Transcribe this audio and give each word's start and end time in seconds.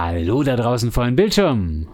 Hallo 0.00 0.44
da 0.44 0.54
draußen 0.54 0.92
vor 0.92 1.06
dem 1.06 1.16
Bildschirm. 1.16 1.88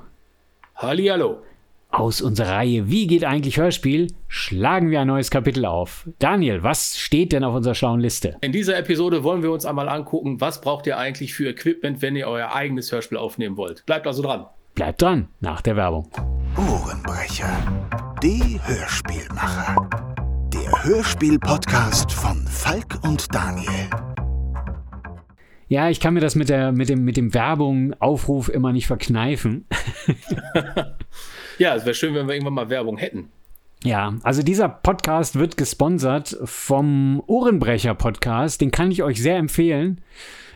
Hallihallo. 0.77 1.39
Aus 1.89 2.21
unserer 2.21 2.57
Reihe 2.57 2.91
Wie 2.91 3.07
geht 3.07 3.25
eigentlich 3.25 3.57
Hörspiel 3.57 4.13
schlagen 4.29 4.91
wir 4.91 5.01
ein 5.01 5.07
neues 5.07 5.31
Kapitel 5.31 5.65
auf. 5.65 6.07
Daniel, 6.19 6.63
was 6.63 6.99
steht 6.99 7.33
denn 7.33 7.45
auf 7.45 7.55
unserer 7.55 7.75
schlauen 7.75 8.01
Liste? 8.01 8.37
In 8.43 8.53
dieser 8.53 8.77
Episode 8.77 9.25
wollen 9.25 9.43
wir 9.43 9.51
uns 9.51 9.65
einmal 9.65 9.89
angucken, 9.89 10.39
was 10.39 10.61
braucht 10.61 10.87
ihr 10.87 10.99
eigentlich 10.99 11.33
für 11.33 11.49
Equipment, 11.49 12.03
wenn 12.03 12.15
ihr 12.15 12.29
euer 12.29 12.55
eigenes 12.55 12.93
Hörspiel 12.93 13.17
aufnehmen 13.17 13.57
wollt. 13.57 13.87
Bleibt 13.87 14.07
also 14.07 14.23
dran. 14.23 14.49
Bleibt 14.75 15.01
dran, 15.01 15.29
nach 15.41 15.63
der 15.63 15.77
Werbung. 15.77 16.11
Ohrenbrecher, 16.59 17.57
die 18.23 18.61
Hörspielmacher. 18.65 19.89
Der 20.53 20.85
Hörspiel-Podcast 20.85 22.13
von 22.13 22.47
Falk 22.49 22.99
und 23.03 23.35
Daniel. 23.35 23.89
Ja, 25.75 25.91
ich 25.91 25.99
kann 25.99 26.15
mir 26.15 26.21
das 26.21 26.37
mit, 26.37 26.51
der, 26.51 26.71
mit, 26.71 26.89
dem, 26.89 27.05
mit 27.05 27.17
dem 27.17 27.35
Werbung, 27.35 27.95
Aufruf 27.95 28.49
immer 28.49 28.73
nicht 28.73 28.87
verkneifen. 28.87 29.67
ja, 31.59 31.75
es 31.75 31.85
wäre 31.85 31.95
schön, 31.97 32.15
wenn 32.15 32.29
wir 32.29 32.35
irgendwann 32.35 32.55
mal 32.55 32.71
Werbung 32.71 32.97
hätten. 32.97 33.33
Ja, 33.83 34.15
also 34.23 34.45
dieser 34.45 34.69
Podcast 34.69 35.37
wird 35.37 35.57
gesponsert 35.57 36.39
vom 36.45 37.21
Ohrenbrecher-Podcast. 37.27 38.61
Den 38.61 38.71
kann 38.71 38.93
ich 38.93 39.03
euch 39.03 39.21
sehr 39.21 39.37
empfehlen. 39.37 40.01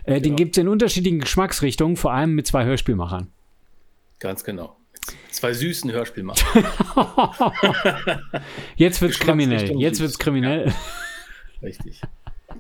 Äh, 0.05 0.13
genau. 0.13 0.23
Den 0.23 0.37
gibt 0.37 0.57
es 0.57 0.63
in 0.63 0.69
unterschiedlichen 0.69 1.19
Geschmacksrichtungen, 1.19 1.97
vor 1.97 2.13
allem 2.13 2.37
mit 2.37 2.47
zwei 2.47 2.65
Hörspielmachern. 2.65 3.27
Ganz 4.21 4.45
genau. 4.45 4.77
Zwei 5.33 5.53
süßen 5.53 5.91
Hörspielmachern. 5.91 6.65
Jetzt 8.77 9.03
wird's 9.03 9.19
kriminell. 9.19 9.81
Jetzt 9.81 9.99
wird's 9.99 10.21
kriminell. 10.21 10.69
Ja. 10.69 10.75
Richtig. 11.61 12.03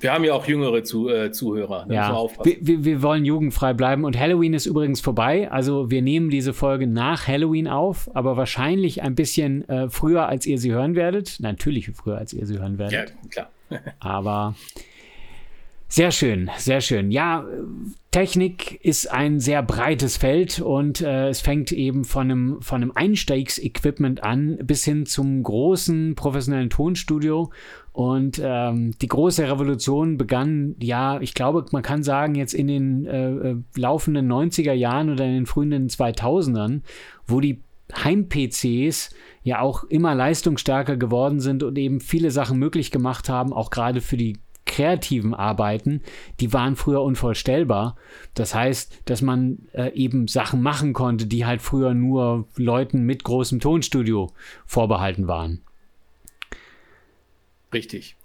Wir 0.00 0.12
haben 0.12 0.24
ja 0.24 0.34
auch 0.34 0.46
jüngere 0.46 0.82
Zu, 0.84 1.08
äh, 1.08 1.30
Zuhörer. 1.32 1.86
ja. 1.90 2.14
Wir, 2.42 2.56
wir, 2.60 2.84
wir, 2.84 3.02
wollen 3.02 3.24
jugendfrei 3.24 3.72
bleiben. 3.74 4.04
Und 4.04 4.18
Halloween 4.18 4.54
ist 4.54 4.66
übrigens 4.66 5.00
vorbei. 5.00 5.50
Also 5.50 5.90
wir 5.90 6.02
nehmen 6.02 6.30
diese 6.30 6.52
Folge 6.52 6.86
nach 6.86 7.26
Halloween 7.26 7.68
auf, 7.68 8.10
aber 8.14 8.36
wahrscheinlich 8.36 9.02
ein 9.02 9.14
bisschen 9.14 9.68
äh, 9.68 9.88
früher, 9.88 10.26
als 10.28 10.46
ihr 10.46 10.58
sie 10.58 10.72
hören 10.72 10.94
werdet. 10.94 11.38
Natürlich 11.40 11.90
früher, 11.90 12.18
als 12.18 12.32
ihr 12.32 12.46
sie 12.46 12.58
hören 12.58 12.78
werdet. 12.78 13.10
Ja, 13.10 13.28
klar. 13.30 13.50
aber 14.00 14.54
sehr 15.88 16.10
schön, 16.10 16.50
sehr 16.58 16.80
schön. 16.80 17.10
Ja, 17.10 17.46
Technik 18.10 18.84
ist 18.84 19.10
ein 19.10 19.40
sehr 19.40 19.62
breites 19.62 20.16
Feld 20.16 20.60
und 20.60 21.00
äh, 21.00 21.28
es 21.28 21.40
fängt 21.40 21.72
eben 21.72 22.04
von 22.04 22.30
einem, 22.30 22.62
von 22.62 22.82
einem 22.82 22.92
Einsteigsequipment 22.94 24.22
an 24.22 24.58
bis 24.62 24.84
hin 24.84 25.06
zum 25.06 25.42
großen 25.42 26.14
professionellen 26.14 26.70
Tonstudio. 26.70 27.50
Und 27.92 28.40
ähm, 28.42 28.92
die 29.00 29.08
große 29.08 29.50
Revolution 29.50 30.18
begann, 30.18 30.76
ja, 30.80 31.20
ich 31.20 31.34
glaube, 31.34 31.64
man 31.72 31.82
kann 31.82 32.02
sagen, 32.02 32.34
jetzt 32.34 32.54
in 32.54 32.68
den 32.68 33.06
äh, 33.06 33.30
äh 33.30 33.56
laufenden 33.76 34.30
90er 34.30 34.72
Jahren 34.72 35.10
oder 35.10 35.24
in 35.24 35.32
den 35.32 35.46
frühen 35.46 35.88
2000ern, 35.88 36.82
wo 37.26 37.40
die 37.40 37.62
Heim-PCs 37.92 39.10
ja 39.42 39.60
auch 39.60 39.84
immer 39.84 40.14
leistungsstärker 40.14 40.96
geworden 40.96 41.40
sind 41.40 41.62
und 41.62 41.78
eben 41.78 42.00
viele 42.00 42.30
Sachen 42.30 42.58
möglich 42.58 42.90
gemacht 42.90 43.28
haben, 43.28 43.52
auch 43.52 43.70
gerade 43.70 44.00
für 44.00 44.16
die 44.16 44.38
kreativen 44.68 45.34
Arbeiten, 45.34 46.02
die 46.38 46.52
waren 46.52 46.76
früher 46.76 47.02
unvorstellbar. 47.02 47.96
Das 48.34 48.54
heißt, 48.54 49.02
dass 49.06 49.22
man 49.22 49.66
äh, 49.72 49.92
eben 49.94 50.28
Sachen 50.28 50.62
machen 50.62 50.92
konnte, 50.92 51.26
die 51.26 51.44
halt 51.44 51.60
früher 51.60 51.94
nur 51.94 52.46
Leuten 52.56 53.02
mit 53.02 53.24
großem 53.24 53.58
Tonstudio 53.58 54.30
vorbehalten 54.64 55.26
waren. 55.26 55.62
Richtig. 57.72 58.17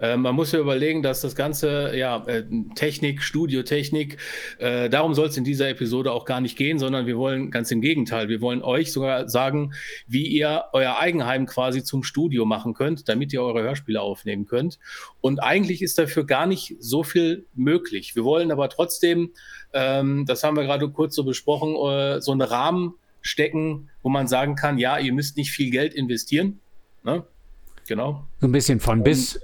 Äh, 0.00 0.16
man 0.16 0.34
muss 0.34 0.52
ja 0.52 0.58
überlegen, 0.58 1.02
dass 1.02 1.20
das 1.20 1.34
Ganze, 1.34 1.96
ja, 1.96 2.24
äh, 2.26 2.44
Technik, 2.74 3.22
Studiotechnik, 3.22 4.18
äh, 4.58 4.88
darum 4.88 5.14
soll 5.14 5.28
es 5.28 5.36
in 5.36 5.44
dieser 5.44 5.68
Episode 5.68 6.12
auch 6.12 6.24
gar 6.24 6.40
nicht 6.40 6.56
gehen, 6.56 6.78
sondern 6.78 7.06
wir 7.06 7.16
wollen 7.16 7.50
ganz 7.50 7.70
im 7.70 7.80
Gegenteil, 7.80 8.28
wir 8.28 8.40
wollen 8.40 8.62
euch 8.62 8.92
sogar 8.92 9.28
sagen, 9.28 9.72
wie 10.06 10.26
ihr 10.26 10.64
euer 10.72 10.98
Eigenheim 10.98 11.46
quasi 11.46 11.82
zum 11.82 12.02
Studio 12.02 12.44
machen 12.44 12.74
könnt, 12.74 13.08
damit 13.08 13.32
ihr 13.32 13.42
eure 13.42 13.62
Hörspiele 13.62 14.00
aufnehmen 14.00 14.46
könnt. 14.46 14.78
Und 15.20 15.40
eigentlich 15.40 15.82
ist 15.82 15.98
dafür 15.98 16.24
gar 16.24 16.46
nicht 16.46 16.76
so 16.78 17.02
viel 17.02 17.46
möglich. 17.54 18.14
Wir 18.16 18.24
wollen 18.24 18.50
aber 18.50 18.68
trotzdem, 18.68 19.30
ähm, 19.72 20.24
das 20.26 20.44
haben 20.44 20.56
wir 20.56 20.64
gerade 20.64 20.88
kurz 20.90 21.14
so 21.14 21.24
besprochen, 21.24 21.74
äh, 21.74 22.20
so 22.20 22.32
einen 22.32 22.42
Rahmen 22.42 22.94
stecken, 23.22 23.90
wo 24.02 24.08
man 24.08 24.28
sagen 24.28 24.54
kann, 24.54 24.78
ja, 24.78 24.98
ihr 24.98 25.12
müsst 25.12 25.36
nicht 25.36 25.50
viel 25.50 25.70
Geld 25.70 25.94
investieren. 25.94 26.60
Ne? 27.02 27.24
Genau. 27.86 28.24
So 28.40 28.46
ein 28.46 28.52
bisschen 28.52 28.80
von 28.80 29.02
bis. 29.02 29.40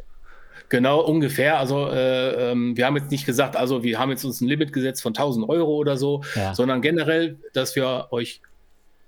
Genau, 0.72 1.00
ungefähr. 1.00 1.58
Also 1.58 1.90
äh, 1.90 2.50
ähm, 2.50 2.74
wir 2.78 2.86
haben 2.86 2.96
jetzt 2.96 3.10
nicht 3.10 3.26
gesagt, 3.26 3.56
also 3.56 3.82
wir 3.82 3.98
haben 3.98 4.08
jetzt 4.08 4.24
uns 4.24 4.40
ein 4.40 4.48
Limit 4.48 4.72
gesetzt 4.72 5.02
von 5.02 5.10
1000 5.10 5.46
Euro 5.46 5.76
oder 5.76 5.98
so, 5.98 6.22
ja. 6.34 6.54
sondern 6.54 6.80
generell, 6.80 7.38
dass 7.52 7.76
wir 7.76 8.06
euch 8.10 8.40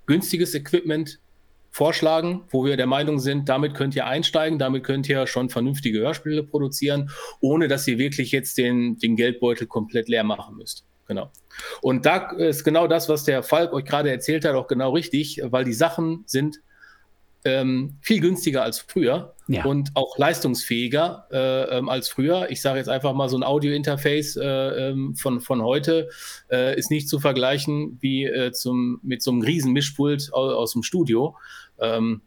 günstiges 0.05 0.53
Equipment 0.53 1.17
vorschlagen, 1.71 2.43
wo 2.51 2.65
wir 2.65 2.77
der 2.77 2.85
Meinung 2.85 3.17
sind, 3.17 3.49
damit 3.49 3.73
könnt 3.73 3.95
ihr 3.95 4.05
einsteigen, 4.05 4.59
damit 4.59 4.83
könnt 4.83 5.09
ihr 5.09 5.25
schon 5.25 5.49
vernünftige 5.49 6.01
Hörspiele 6.01 6.43
produzieren, 6.43 7.09
ohne 7.39 7.67
dass 7.67 7.87
ihr 7.87 7.97
wirklich 7.97 8.31
jetzt 8.31 8.59
den, 8.59 8.99
den 8.99 9.15
Geldbeutel 9.15 9.65
komplett 9.65 10.07
leer 10.07 10.23
machen 10.23 10.57
müsst. 10.57 10.85
Genau. 11.07 11.31
Und 11.81 12.05
da 12.05 12.29
ist 12.29 12.63
genau 12.63 12.85
das, 12.85 13.09
was 13.09 13.23
der 13.23 13.41
Falk 13.41 13.73
euch 13.73 13.85
gerade 13.85 14.11
erzählt 14.11 14.45
hat, 14.45 14.53
auch 14.53 14.67
genau 14.67 14.91
richtig, 14.91 15.41
weil 15.43 15.63
die 15.63 15.73
Sachen 15.73 16.25
sind 16.27 16.57
ähm, 17.43 17.97
viel 18.01 18.19
günstiger 18.19 18.61
als 18.61 18.77
früher 18.77 19.34
ja. 19.47 19.65
und 19.65 19.91
auch 19.93 20.17
leistungsfähiger 20.17 21.27
äh, 21.31 21.77
ähm, 21.77 21.89
als 21.89 22.09
früher. 22.09 22.49
Ich 22.49 22.61
sage 22.61 22.79
jetzt 22.79 22.89
einfach 22.89 23.13
mal, 23.13 23.29
so 23.29 23.37
ein 23.37 23.43
Audio-Interface 23.43 24.37
äh, 24.37 24.89
ähm, 24.89 25.15
von, 25.15 25.41
von 25.41 25.61
heute 25.61 26.09
äh, 26.51 26.77
ist 26.77 26.91
nicht 26.91 27.09
zu 27.09 27.19
vergleichen 27.19 27.97
wie 28.01 28.25
äh, 28.25 28.51
zum, 28.51 28.99
mit 29.03 29.21
so 29.21 29.31
einem 29.31 29.41
riesen 29.41 29.73
Mischpult 29.73 30.33
aus, 30.33 30.53
aus 30.53 30.73
dem 30.73 30.83
Studio. 30.83 31.35
Ähm, 31.79 32.21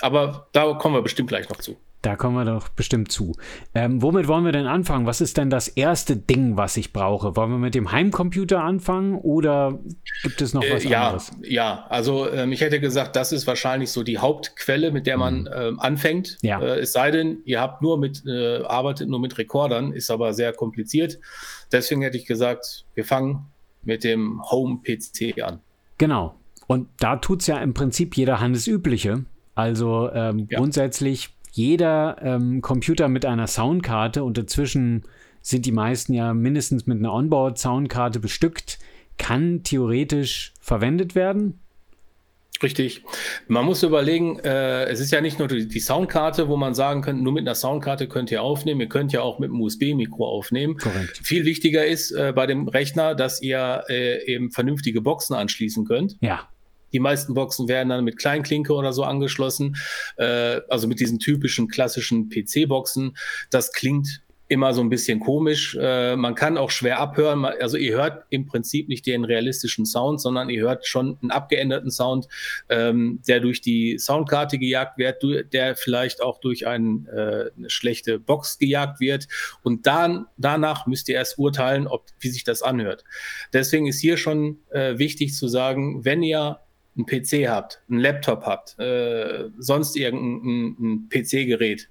aber 0.00 0.48
da 0.52 0.74
kommen 0.74 0.94
wir 0.94 1.02
bestimmt 1.02 1.28
gleich 1.28 1.48
noch 1.48 1.58
zu. 1.58 1.76
Da 2.02 2.16
kommen 2.16 2.34
wir 2.34 2.44
doch 2.44 2.68
bestimmt 2.68 3.12
zu. 3.12 3.36
Ähm, 3.74 4.02
womit 4.02 4.26
wollen 4.26 4.44
wir 4.44 4.50
denn 4.50 4.66
anfangen? 4.66 5.06
Was 5.06 5.20
ist 5.20 5.36
denn 5.36 5.50
das 5.50 5.68
erste 5.68 6.16
Ding, 6.16 6.56
was 6.56 6.76
ich 6.76 6.92
brauche? 6.92 7.36
Wollen 7.36 7.52
wir 7.52 7.58
mit 7.58 7.76
dem 7.76 7.92
Heimcomputer 7.92 8.62
anfangen 8.62 9.14
oder 9.14 9.78
gibt 10.24 10.42
es 10.42 10.52
noch 10.52 10.64
was 10.68 10.84
äh, 10.84 10.88
ja, 10.88 11.06
anderes? 11.06 11.32
Ja, 11.42 11.86
also 11.88 12.28
ähm, 12.28 12.50
ich 12.50 12.60
hätte 12.60 12.80
gesagt, 12.80 13.14
das 13.14 13.30
ist 13.30 13.46
wahrscheinlich 13.46 13.92
so 13.92 14.02
die 14.02 14.18
Hauptquelle, 14.18 14.90
mit 14.90 15.06
der 15.06 15.16
man 15.16 15.42
mhm. 15.42 15.48
ähm, 15.54 15.80
anfängt. 15.80 16.38
Ja. 16.42 16.60
Äh, 16.60 16.80
es 16.80 16.92
sei 16.92 17.12
denn, 17.12 17.38
ihr 17.44 17.60
habt 17.60 17.82
nur 17.82 17.98
mit, 17.98 18.24
äh, 18.26 18.62
arbeitet 18.64 19.08
nur 19.08 19.20
mit 19.20 19.38
Rekordern, 19.38 19.92
ist 19.92 20.10
aber 20.10 20.34
sehr 20.34 20.52
kompliziert. 20.52 21.20
Deswegen 21.70 22.02
hätte 22.02 22.16
ich 22.16 22.26
gesagt, 22.26 22.84
wir 22.94 23.04
fangen 23.04 23.46
mit 23.84 24.02
dem 24.02 24.42
Home-PC 24.50 25.40
an. 25.40 25.60
Genau. 25.98 26.34
Und 26.66 26.88
da 26.98 27.16
tut 27.16 27.42
es 27.42 27.46
ja 27.46 27.58
im 27.58 27.74
Prinzip 27.74 28.16
jeder 28.16 28.40
Handelsübliche. 28.40 29.24
Also 29.54 30.10
ähm, 30.12 30.48
ja. 30.50 30.58
grundsätzlich 30.58 31.30
jeder 31.52 32.16
ähm, 32.22 32.62
Computer 32.62 33.08
mit 33.08 33.24
einer 33.26 33.46
Soundkarte 33.46 34.24
und 34.24 34.38
dazwischen 34.38 35.02
sind 35.42 35.66
die 35.66 35.72
meisten 35.72 36.14
ja 36.14 36.32
mindestens 36.32 36.86
mit 36.86 36.98
einer 36.98 37.12
Onboard-Soundkarte 37.12 38.20
bestückt, 38.20 38.78
kann 39.18 39.62
theoretisch 39.62 40.54
verwendet 40.60 41.14
werden. 41.14 41.58
Richtig. 42.62 43.02
Man 43.48 43.66
muss 43.66 43.82
überlegen, 43.82 44.38
äh, 44.38 44.84
es 44.84 45.00
ist 45.00 45.10
ja 45.10 45.20
nicht 45.20 45.38
nur 45.38 45.48
die, 45.48 45.66
die, 45.66 45.80
Soundkarte, 45.80 46.48
wo 46.48 46.56
man 46.56 46.74
sagen 46.74 47.02
könnte, 47.02 47.22
nur 47.22 47.32
mit 47.32 47.42
einer 47.42 47.56
Soundkarte 47.56 48.06
könnt 48.06 48.30
ihr 48.30 48.42
aufnehmen. 48.42 48.80
Ihr 48.80 48.88
könnt 48.88 49.12
ja 49.12 49.20
auch 49.20 49.40
mit 49.40 49.50
einem 49.50 49.60
USB-Mikro 49.60 50.24
aufnehmen. 50.24 50.76
Korrekt. 50.76 51.20
Viel 51.24 51.44
wichtiger 51.44 51.84
ist 51.84 52.12
äh, 52.12 52.32
bei 52.34 52.46
dem 52.46 52.68
Rechner, 52.68 53.14
dass 53.14 53.42
ihr 53.42 53.82
äh, 53.88 54.24
eben 54.32 54.52
vernünftige 54.52 55.00
Boxen 55.00 55.34
anschließen 55.34 55.84
könnt. 55.84 56.16
Ja. 56.20 56.48
Die 56.92 57.00
meisten 57.00 57.34
Boxen 57.34 57.68
werden 57.68 57.88
dann 57.88 58.04
mit 58.04 58.18
Kleinklinke 58.18 58.72
oder 58.72 58.92
so 58.92 59.04
angeschlossen, 59.04 59.76
äh, 60.16 60.60
also 60.68 60.86
mit 60.86 61.00
diesen 61.00 61.18
typischen 61.18 61.68
klassischen 61.68 62.28
PC-Boxen. 62.28 63.16
Das 63.50 63.72
klingt 63.72 64.22
immer 64.52 64.74
so 64.74 64.82
ein 64.82 64.90
bisschen 64.90 65.18
komisch. 65.18 65.76
Äh, 65.80 66.14
man 66.14 66.34
kann 66.34 66.58
auch 66.58 66.70
schwer 66.70 67.00
abhören. 67.00 67.46
Also 67.46 67.78
ihr 67.78 67.96
hört 67.96 68.24
im 68.28 68.44
Prinzip 68.44 68.86
nicht 68.86 69.06
den 69.06 69.24
realistischen 69.24 69.86
Sound, 69.86 70.20
sondern 70.20 70.50
ihr 70.50 70.60
hört 70.60 70.86
schon 70.86 71.16
einen 71.22 71.30
abgeänderten 71.30 71.90
Sound, 71.90 72.28
ähm, 72.68 73.20
der 73.26 73.40
durch 73.40 73.62
die 73.62 73.96
Soundkarte 73.98 74.58
gejagt 74.58 74.98
wird, 74.98 75.22
der 75.54 75.74
vielleicht 75.74 76.22
auch 76.22 76.38
durch 76.38 76.66
ein, 76.66 77.06
äh, 77.06 77.46
eine 77.56 77.70
schlechte 77.70 78.18
Box 78.18 78.58
gejagt 78.58 79.00
wird. 79.00 79.26
Und 79.62 79.86
dann, 79.86 80.26
danach 80.36 80.86
müsst 80.86 81.08
ihr 81.08 81.14
erst 81.14 81.38
urteilen, 81.38 81.86
ob, 81.86 82.04
wie 82.20 82.28
sich 82.28 82.44
das 82.44 82.60
anhört. 82.60 83.04
Deswegen 83.54 83.86
ist 83.86 84.00
hier 84.00 84.18
schon 84.18 84.58
äh, 84.70 84.98
wichtig 84.98 85.34
zu 85.34 85.48
sagen, 85.48 86.04
wenn 86.04 86.22
ihr 86.22 86.58
einen 86.96 87.06
PC 87.06 87.48
habt, 87.48 87.82
einen 87.88 88.00
Laptop 88.00 88.44
habt, 88.44 88.78
äh, 88.78 89.48
sonst 89.58 89.96
irgendein 89.96 91.08
PC-Gerät, 91.08 91.88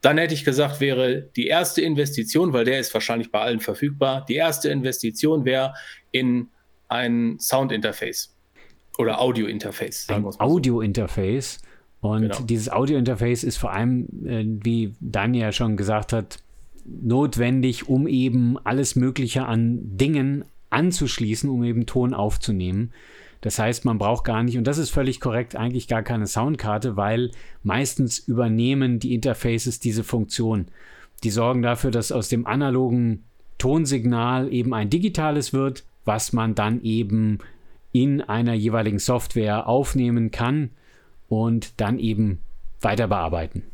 dann 0.00 0.18
hätte 0.18 0.34
ich 0.34 0.44
gesagt, 0.44 0.80
wäre 0.80 1.30
die 1.36 1.46
erste 1.46 1.80
Investition, 1.80 2.52
weil 2.52 2.64
der 2.64 2.80
ist 2.80 2.92
wahrscheinlich 2.92 3.30
bei 3.30 3.40
allen 3.40 3.60
verfügbar, 3.60 4.26
die 4.28 4.34
erste 4.34 4.68
Investition 4.68 5.44
wäre 5.44 5.74
in 6.10 6.48
ein 6.88 7.38
Sound-Interface 7.38 8.34
oder 8.98 9.20
Audio-Interface. 9.20 10.08
Ein 10.08 10.24
Audio-Interface. 10.24 11.60
Und 12.00 12.22
genau. 12.22 12.40
dieses 12.42 12.68
Audio-Interface 12.68 13.44
ist 13.44 13.58
vor 13.58 13.72
allem, 13.72 14.08
äh, 14.26 14.44
wie 14.44 14.92
Daniel 15.00 15.44
ja 15.44 15.52
schon 15.52 15.76
gesagt 15.76 16.12
hat, 16.12 16.38
notwendig, 16.84 17.88
um 17.88 18.08
eben 18.08 18.58
alles 18.64 18.96
Mögliche 18.96 19.44
an 19.44 19.78
Dingen 19.82 20.44
anzuschließen, 20.70 21.48
um 21.48 21.62
eben 21.62 21.86
Ton 21.86 22.12
aufzunehmen. 22.12 22.92
Das 23.42 23.58
heißt, 23.58 23.84
man 23.84 23.98
braucht 23.98 24.24
gar 24.24 24.42
nicht, 24.42 24.56
und 24.56 24.66
das 24.66 24.78
ist 24.78 24.90
völlig 24.90 25.20
korrekt, 25.20 25.56
eigentlich 25.56 25.88
gar 25.88 26.02
keine 26.02 26.26
Soundkarte, 26.26 26.96
weil 26.96 27.32
meistens 27.62 28.20
übernehmen 28.20 28.98
die 29.00 29.14
Interfaces 29.14 29.80
diese 29.80 30.04
Funktion. 30.04 30.66
Die 31.24 31.30
sorgen 31.30 31.60
dafür, 31.60 31.90
dass 31.90 32.12
aus 32.12 32.28
dem 32.28 32.46
analogen 32.46 33.24
Tonsignal 33.58 34.52
eben 34.52 34.72
ein 34.72 34.90
digitales 34.90 35.52
wird, 35.52 35.84
was 36.04 36.32
man 36.32 36.54
dann 36.54 36.82
eben 36.82 37.38
in 37.90 38.20
einer 38.22 38.54
jeweiligen 38.54 38.98
Software 38.98 39.66
aufnehmen 39.66 40.30
kann 40.30 40.70
und 41.28 41.80
dann 41.80 41.98
eben 41.98 42.38
weiter 42.80 43.08
bearbeiten. 43.08 43.64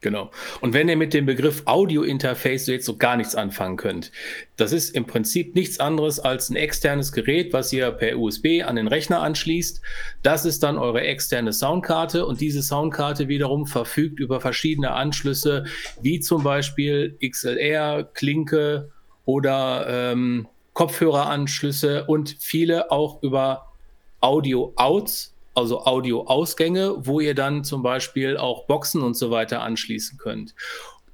Genau. 0.00 0.30
Und 0.60 0.74
wenn 0.74 0.88
ihr 0.88 0.96
mit 0.96 1.12
dem 1.12 1.26
Begriff 1.26 1.62
Audio-Interface 1.64 2.66
so 2.66 2.72
jetzt 2.72 2.86
so 2.86 2.96
gar 2.96 3.16
nichts 3.16 3.34
anfangen 3.34 3.76
könnt, 3.76 4.12
das 4.56 4.70
ist 4.70 4.94
im 4.94 5.06
Prinzip 5.06 5.56
nichts 5.56 5.80
anderes 5.80 6.20
als 6.20 6.50
ein 6.50 6.56
externes 6.56 7.10
Gerät, 7.10 7.52
was 7.52 7.72
ihr 7.72 7.90
per 7.90 8.16
USB 8.16 8.62
an 8.64 8.76
den 8.76 8.86
Rechner 8.86 9.22
anschließt. 9.22 9.80
Das 10.22 10.44
ist 10.44 10.62
dann 10.62 10.78
eure 10.78 11.00
externe 11.00 11.52
Soundkarte 11.52 12.26
und 12.26 12.40
diese 12.40 12.62
Soundkarte 12.62 13.26
wiederum 13.26 13.66
verfügt 13.66 14.20
über 14.20 14.40
verschiedene 14.40 14.92
Anschlüsse, 14.92 15.64
wie 16.00 16.20
zum 16.20 16.44
Beispiel 16.44 17.18
XLR, 17.20 18.04
Klinke 18.04 18.92
oder 19.24 20.12
ähm, 20.12 20.46
Kopfhöreranschlüsse 20.74 22.04
und 22.04 22.36
viele 22.38 22.92
auch 22.92 23.20
über 23.24 23.72
Audio-Outs 24.20 25.34
also 25.58 25.84
Audio-Ausgänge, 25.84 26.94
wo 26.98 27.18
ihr 27.20 27.34
dann 27.34 27.64
zum 27.64 27.82
Beispiel 27.82 28.36
auch 28.36 28.66
Boxen 28.66 29.02
und 29.02 29.14
so 29.14 29.30
weiter 29.30 29.60
anschließen 29.62 30.16
könnt. 30.16 30.54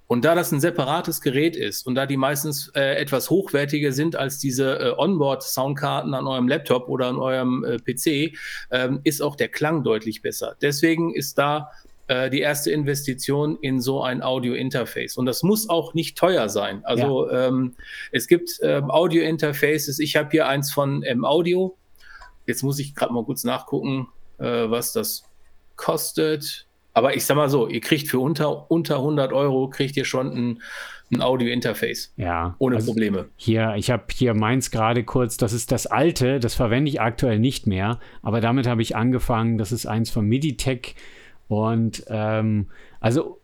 Und 0.06 0.26
da 0.26 0.35
das 0.35 0.52
ein 0.52 0.61
separates 0.61 1.23
Gerät 1.23 1.56
ist 1.56 1.87
und 1.87 1.94
da 1.94 2.05
die 2.05 2.19
meistens 2.19 2.69
äh, 2.75 2.96
etwas 2.96 3.31
hochwertiger 3.31 3.91
sind 3.91 4.17
als 4.17 4.38
diese 4.38 4.79
äh, 4.79 4.94
Onboard-Soundkarten 4.99 6.12
an 6.12 6.26
eurem 6.26 6.46
Laptop 6.46 6.91
oder 6.91 7.06
an 7.06 7.17
eurem 7.17 7.64
äh, 7.64 7.79
PC, 7.79 8.37
ähm, 8.70 9.00
ist 9.05 9.23
auch 9.23 9.35
der 9.35 9.49
Klang 9.49 9.82
deutlich 9.82 10.20
besser. 10.20 10.56
Deswegen 10.61 11.14
ist 11.14 11.38
da 11.38 11.70
äh, 12.08 12.29
die 12.29 12.40
erste 12.40 12.70
Investition 12.70 13.56
in 13.62 13.81
so 13.81 14.02
ein 14.02 14.23
Audio-Interface. 14.23 15.17
Und 15.17 15.25
das 15.25 15.43
muss 15.43 15.70
auch 15.70 15.94
nicht 15.94 16.19
teuer 16.19 16.50
sein. 16.50 16.85
Also 16.85 17.31
ja. 17.31 17.49
ähm, 17.49 17.76
es 18.12 18.26
gibt 18.29 18.58
ähm, 18.62 18.90
Audio-Interfaces. 18.90 19.99
Ich 20.00 20.17
habe 20.17 20.29
hier 20.32 20.47
eins 20.47 20.70
von 20.70 21.02
M-Audio. 21.02 21.79
Jetzt 22.47 22.62
muss 22.62 22.79
ich 22.79 22.94
gerade 22.94 23.14
mal 23.14 23.25
kurz 23.25 23.43
nachgucken 23.43 24.08
äh, 24.39 24.71
was 24.71 24.93
das 24.93 25.25
kostet. 25.77 26.67
Aber 26.93 27.17
ich 27.17 27.27
sag 27.27 27.37
mal 27.37 27.49
so, 27.49 27.69
ihr 27.69 27.81
kriegt 27.81 28.09
für 28.09 28.21
unter, 28.21 28.71
unter 28.71 28.97
100 28.97 29.33
Euro, 29.33 29.69
kriegt 29.69 29.97
ihr 29.97 30.05
schon 30.05 30.29
ein, 30.33 30.63
ein 31.13 31.23
Audio-Interface. 31.23 32.13
Ja. 32.17 32.55
Ohne 32.59 32.77
also 32.77 32.93
Probleme. 32.93 33.29
Hier, 33.37 33.75
ich 33.77 33.91
habe 33.91 34.05
hier 34.13 34.33
meins 34.35 34.71
gerade 34.71 35.03
kurz, 35.03 35.37
das 35.37 35.53
ist 35.53 35.73
das 35.73 35.87
alte, 35.87 36.39
das 36.39 36.55
verwende 36.55 36.89
ich 36.89 37.01
aktuell 37.01 37.41
nicht 37.41 37.67
mehr, 37.67 37.99
aber 38.23 38.41
damit 38.41 38.69
habe 38.69 38.81
ich 38.81 38.95
angefangen, 38.95 39.59
das 39.59 39.73
ist 39.73 39.87
eins 39.87 40.11
von 40.11 40.25
Miditech 40.27 40.95
und 41.49 42.05
ähm, 42.09 42.69
also 43.01 43.41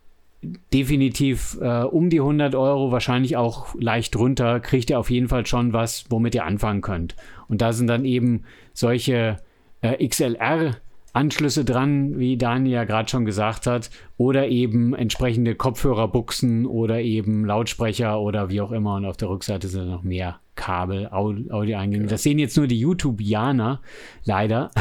definitiv 0.73 1.57
äh, 1.61 1.83
um 1.83 2.09
die 2.09 2.19
100 2.19 2.55
Euro, 2.55 2.91
wahrscheinlich 2.91 3.37
auch 3.37 3.75
leicht 3.79 4.15
runter, 4.15 4.59
kriegt 4.59 4.89
ihr 4.89 4.99
auf 4.99 5.11
jeden 5.11 5.27
Fall 5.27 5.45
schon 5.45 5.73
was, 5.73 6.05
womit 6.09 6.33
ihr 6.35 6.45
anfangen 6.45 6.81
könnt. 6.81 7.15
Und 7.47 7.61
da 7.61 7.73
sind 7.73 7.87
dann 7.87 8.05
eben 8.05 8.43
solche 8.73 9.37
äh, 9.81 10.07
XLR-Anschlüsse 10.07 11.65
dran, 11.65 12.17
wie 12.17 12.37
Daniel 12.37 12.73
ja 12.73 12.83
gerade 12.83 13.09
schon 13.09 13.25
gesagt 13.25 13.67
hat, 13.67 13.89
oder 14.17 14.47
eben 14.47 14.93
entsprechende 14.93 15.55
Kopfhörerbuchsen 15.55 16.65
oder 16.65 17.01
eben 17.01 17.45
Lautsprecher 17.45 18.19
oder 18.19 18.49
wie 18.49 18.61
auch 18.61 18.71
immer. 18.71 18.95
Und 18.95 19.05
auf 19.05 19.17
der 19.17 19.29
Rückseite 19.29 19.67
sind 19.67 19.89
noch 19.89 20.03
mehr 20.03 20.39
Kabel, 20.55 21.07
Audioeingänge. 21.07 22.07
Das 22.07 22.23
sehen 22.23 22.39
jetzt 22.39 22.57
nur 22.57 22.67
die 22.67 22.79
YouTubianer, 22.79 23.81
leider. 24.25 24.71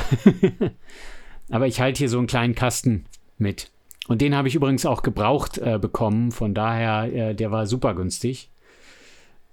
Aber 1.50 1.66
ich 1.66 1.80
halte 1.80 1.98
hier 1.98 2.08
so 2.08 2.18
einen 2.18 2.26
kleinen 2.26 2.54
Kasten 2.54 3.06
mit. 3.38 3.70
Und 4.08 4.20
den 4.20 4.34
habe 4.34 4.48
ich 4.48 4.54
übrigens 4.54 4.86
auch 4.86 5.02
gebraucht 5.02 5.58
äh, 5.58 5.78
bekommen. 5.78 6.32
Von 6.32 6.54
daher, 6.54 7.12
äh, 7.12 7.34
der 7.34 7.50
war 7.50 7.66
super 7.66 7.94
günstig. 7.94 8.50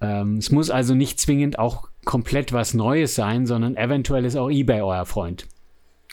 Ähm, 0.02 0.38
es 0.38 0.52
muss 0.52 0.70
also 0.70 0.96
nicht 0.96 1.20
zwingend 1.20 1.60
auch 1.60 1.90
komplett 2.08 2.54
was 2.54 2.74
Neues 2.74 3.16
sein, 3.16 3.46
sondern 3.46 3.76
eventuell 3.76 4.24
ist 4.24 4.38
auch 4.38 4.50
eBay 4.50 4.82
euer 4.82 5.06
Freund. 5.06 5.46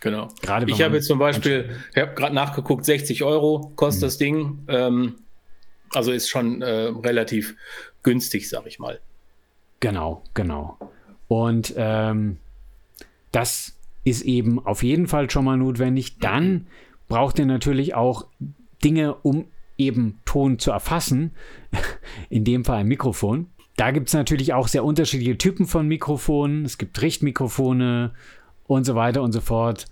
Genau. 0.02 0.29
Gerade 0.43 0.70
ich 0.70 0.82
habe 0.82 0.96
jetzt 0.96 1.06
zum 1.06 1.20
Beispiel, 1.20 1.70
ich 1.94 2.02
habe 2.02 2.14
gerade 2.14 2.35
nachgeguckt, 2.35 2.85
60 2.85 3.23
Euro 3.23 3.73
kostet 3.76 4.02
mhm. 4.02 4.06
das 4.06 4.19
Ding. 4.19 4.58
Ähm, 4.67 5.14
also 5.94 6.11
ist 6.11 6.29
schon 6.29 6.62
äh, 6.62 6.91
relativ 7.05 7.55
günstig, 8.02 8.49
sag 8.49 8.67
ich 8.67 8.81
mal. 8.81 9.00
Genau, 9.79 10.25
genau. 10.35 10.76
Und 11.29 11.73
ähm, 11.76 12.38
das 13.31 13.79
ist 14.02 14.23
eben 14.23 14.67
auf 14.67 14.82
jeden 14.82 15.06
Fall 15.06 15.31
schon 15.31 15.44
mal 15.44 15.56
notwendig. 15.56 16.19
Dann 16.19 16.67
braucht 17.06 17.38
ihr 17.38 17.46
natürlich 17.46 17.94
auch 17.94 18.26
Dinge, 18.82 19.14
um 19.14 19.46
eben 19.79 20.19
Ton 20.25 20.58
zu 20.58 20.73
erfassen. 20.73 21.31
In 22.31 22.44
dem 22.44 22.64
Fall 22.64 22.79
ein 22.79 22.88
Mikrofon. 22.88 23.46
Da 23.76 23.90
gibt 23.90 24.08
es 24.08 24.14
natürlich 24.14 24.52
auch 24.52 24.68
sehr 24.68 24.84
unterschiedliche 24.84 25.36
Typen 25.36 25.66
von 25.66 25.88
Mikrofonen. 25.88 26.64
Es 26.64 26.78
gibt 26.78 27.00
Richtmikrofone 27.02 28.12
und 28.66 28.84
so 28.84 28.94
weiter 28.94 29.22
und 29.22 29.32
so 29.32 29.40
fort. 29.40 29.86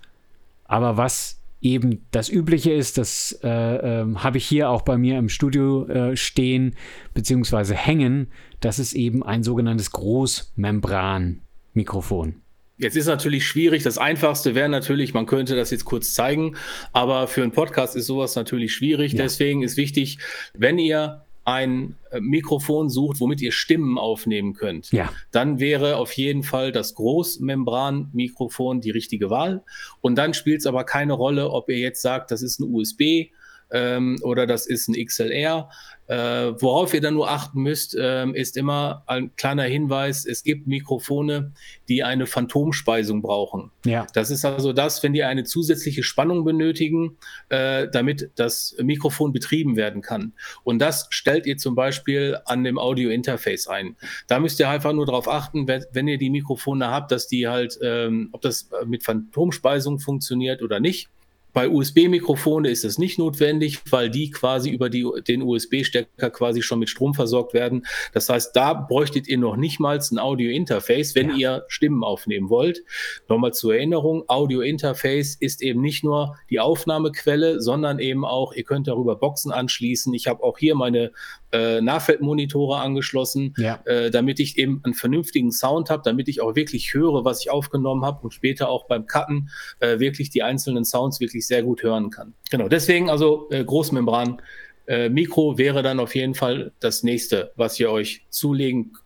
Aber 0.65 0.97
was 0.97 1.43
eben 1.63 2.05
das 2.11 2.29
Übliche 2.29 2.71
ist, 2.71 2.97
das 2.97 3.39
äh, 3.43 3.49
äh, 3.49 4.05
habe 4.15 4.37
ich 4.37 4.45
hier 4.45 4.69
auch 4.69 4.83
bei 4.83 4.97
mir 4.97 5.17
im 5.17 5.29
Studio 5.29 5.87
äh, 5.87 6.17
stehen 6.17 6.75
bzw. 7.13 7.73
hängen. 7.73 8.27
Das 8.59 8.79
ist 8.79 8.91
eben 8.93 9.23
ein 9.23 9.43
sogenanntes 9.43 9.91
Großmembran-Mikrofon. 9.91 12.41
Jetzt 12.77 12.97
ist 12.97 13.05
natürlich 13.05 13.47
schwierig. 13.47 13.83
Das 13.83 13.97
Einfachste 13.97 14.55
wäre 14.55 14.67
natürlich, 14.67 15.13
man 15.13 15.25
könnte 15.25 15.55
das 15.55 15.71
jetzt 15.71 15.85
kurz 15.85 16.13
zeigen, 16.13 16.57
aber 16.91 17.27
für 17.27 17.43
einen 17.43 17.51
Podcast 17.51 17.95
ist 17.95 18.07
sowas 18.07 18.35
natürlich 18.35 18.73
schwierig. 18.73 19.13
Ja. 19.13 19.23
Deswegen 19.23 19.63
ist 19.63 19.77
wichtig, 19.77 20.17
wenn 20.53 20.77
ihr 20.79 21.23
ein 21.45 21.95
äh, 22.11 22.19
Mikrofon 22.21 22.89
sucht, 22.89 23.19
womit 23.19 23.41
ihr 23.41 23.51
Stimmen 23.51 23.97
aufnehmen 23.97 24.53
könnt, 24.53 24.91
ja. 24.91 25.11
dann 25.31 25.59
wäre 25.59 25.97
auf 25.97 26.13
jeden 26.13 26.43
Fall 26.43 26.71
das 26.71 26.95
Großmembran-Mikrofon 26.95 28.81
die 28.81 28.91
richtige 28.91 29.29
Wahl. 29.29 29.63
Und 30.01 30.15
dann 30.15 30.33
spielt 30.33 30.61
es 30.61 30.65
aber 30.65 30.85
keine 30.85 31.13
Rolle, 31.13 31.49
ob 31.49 31.69
ihr 31.69 31.79
jetzt 31.79 32.01
sagt, 32.01 32.31
das 32.31 32.41
ist 32.41 32.59
ein 32.59 32.73
USB 32.73 33.31
ähm, 33.71 34.17
oder 34.21 34.47
das 34.47 34.67
ist 34.67 34.87
ein 34.87 35.05
XLR. 35.05 35.69
Äh, 36.07 36.61
worauf 36.61 36.93
ihr 36.93 37.01
dann 37.01 37.13
nur 37.13 37.29
achten 37.29 37.61
müsst, 37.61 37.95
äh, 37.95 38.29
ist 38.31 38.57
immer 38.57 39.03
ein 39.07 39.35
kleiner 39.35 39.63
Hinweis, 39.63 40.25
es 40.25 40.43
gibt 40.43 40.67
Mikrofone, 40.67 41.53
die 41.87 42.03
eine 42.03 42.25
Phantomspeisung 42.25 43.21
brauchen. 43.21 43.71
Ja. 43.85 44.05
Das 44.13 44.29
ist 44.29 44.43
also 44.43 44.73
das, 44.73 45.01
wenn 45.01 45.13
die 45.13 45.23
eine 45.23 45.45
zusätzliche 45.45 46.03
Spannung 46.03 46.43
benötigen, 46.43 47.17
äh, 47.49 47.87
damit 47.89 48.31
das 48.35 48.75
Mikrofon 48.81 49.31
betrieben 49.31 49.77
werden 49.77 50.01
kann. 50.01 50.33
Und 50.63 50.79
das 50.79 51.07
stellt 51.09 51.45
ihr 51.45 51.57
zum 51.57 51.75
Beispiel 51.75 52.37
an 52.45 52.63
dem 52.63 52.77
Audio-Interface 52.77 53.67
ein. 53.67 53.95
Da 54.27 54.39
müsst 54.39 54.59
ihr 54.59 54.69
einfach 54.69 54.91
nur 54.93 55.05
darauf 55.05 55.29
achten, 55.29 55.67
wenn, 55.67 55.85
wenn, 55.93 56.07
ihr 56.07 56.17
die 56.17 56.29
Mikrofone 56.29 56.89
habt, 56.89 57.11
dass 57.11 57.27
die 57.27 57.47
halt, 57.47 57.79
ähm, 57.81 58.29
ob 58.33 58.41
das 58.41 58.69
mit 58.85 59.03
Phantomspeisung 59.03 59.99
funktioniert 59.99 60.61
oder 60.61 60.79
nicht. 60.79 61.09
Bei 61.53 61.69
USB-Mikrofone 61.69 62.69
ist 62.69 62.83
es 62.83 62.97
nicht 62.97 63.19
notwendig, 63.19 63.79
weil 63.89 64.09
die 64.09 64.31
quasi 64.31 64.71
über 64.71 64.89
die, 64.89 65.07
den 65.27 65.43
USB-Stecker 65.43 66.31
quasi 66.31 66.61
schon 66.61 66.79
mit 66.79 66.89
Strom 66.89 67.13
versorgt 67.13 67.53
werden. 67.53 67.85
Das 68.13 68.27
heißt, 68.27 68.55
da 68.55 68.73
bräuchtet 68.73 69.27
ihr 69.27 69.37
noch 69.37 69.55
nicht 69.55 69.79
mal 69.79 69.99
ein 69.99 70.19
Audio-Interface, 70.19 71.15
wenn 71.15 71.29
ja. 71.29 71.35
ihr 71.35 71.65
Stimmen 71.67 72.03
aufnehmen 72.03 72.49
wollt. 72.49 72.83
Nochmal 73.29 73.53
zur 73.53 73.75
Erinnerung, 73.75 74.23
Audio-Interface 74.27 75.35
ist 75.39 75.61
eben 75.61 75.81
nicht 75.81 76.03
nur 76.03 76.37
die 76.49 76.59
Aufnahmequelle, 76.59 77.61
sondern 77.61 77.99
eben 77.99 78.25
auch, 78.25 78.53
ihr 78.53 78.63
könnt 78.63 78.87
darüber 78.87 79.15
Boxen 79.15 79.51
anschließen. 79.51 80.13
Ich 80.13 80.27
habe 80.27 80.43
auch 80.43 80.57
hier 80.57 80.75
meine 80.75 81.11
äh, 81.53 81.81
Nahfeldmonitore 81.81 82.79
angeschlossen, 82.79 83.53
ja. 83.57 83.79
äh, 83.85 84.09
damit 84.09 84.39
ich 84.39 84.57
eben 84.57 84.81
einen 84.83 84.95
vernünftigen 84.95 85.51
Sound 85.51 85.89
habe, 85.91 86.01
damit 86.03 86.27
ich 86.27 86.41
auch 86.41 86.55
wirklich 86.55 86.93
höre, 86.93 87.23
was 87.23 87.41
ich 87.41 87.51
aufgenommen 87.51 88.03
habe 88.03 88.23
und 88.23 88.33
später 88.33 88.69
auch 88.69 88.87
beim 88.87 89.05
Cutten 89.05 89.49
äh, 89.79 89.99
wirklich 89.99 90.31
die 90.31 90.41
einzelnen 90.41 90.83
Sounds 90.83 91.19
wirklich 91.19 91.42
sehr 91.47 91.63
gut 91.63 91.83
hören 91.83 92.09
kann. 92.09 92.33
Genau, 92.49 92.67
deswegen 92.67 93.09
also 93.09 93.47
äh, 93.51 93.63
Großmembran. 93.63 94.41
Äh, 94.85 95.09
Mikro 95.09 95.57
wäre 95.57 95.81
dann 95.81 95.99
auf 95.99 96.13
jeden 96.15 96.35
Fall 96.35 96.71
das 96.79 97.03
nächste, 97.03 97.51
was 97.55 97.79
ihr 97.79 97.89
euch 97.89 98.25
zulegen 98.29 98.97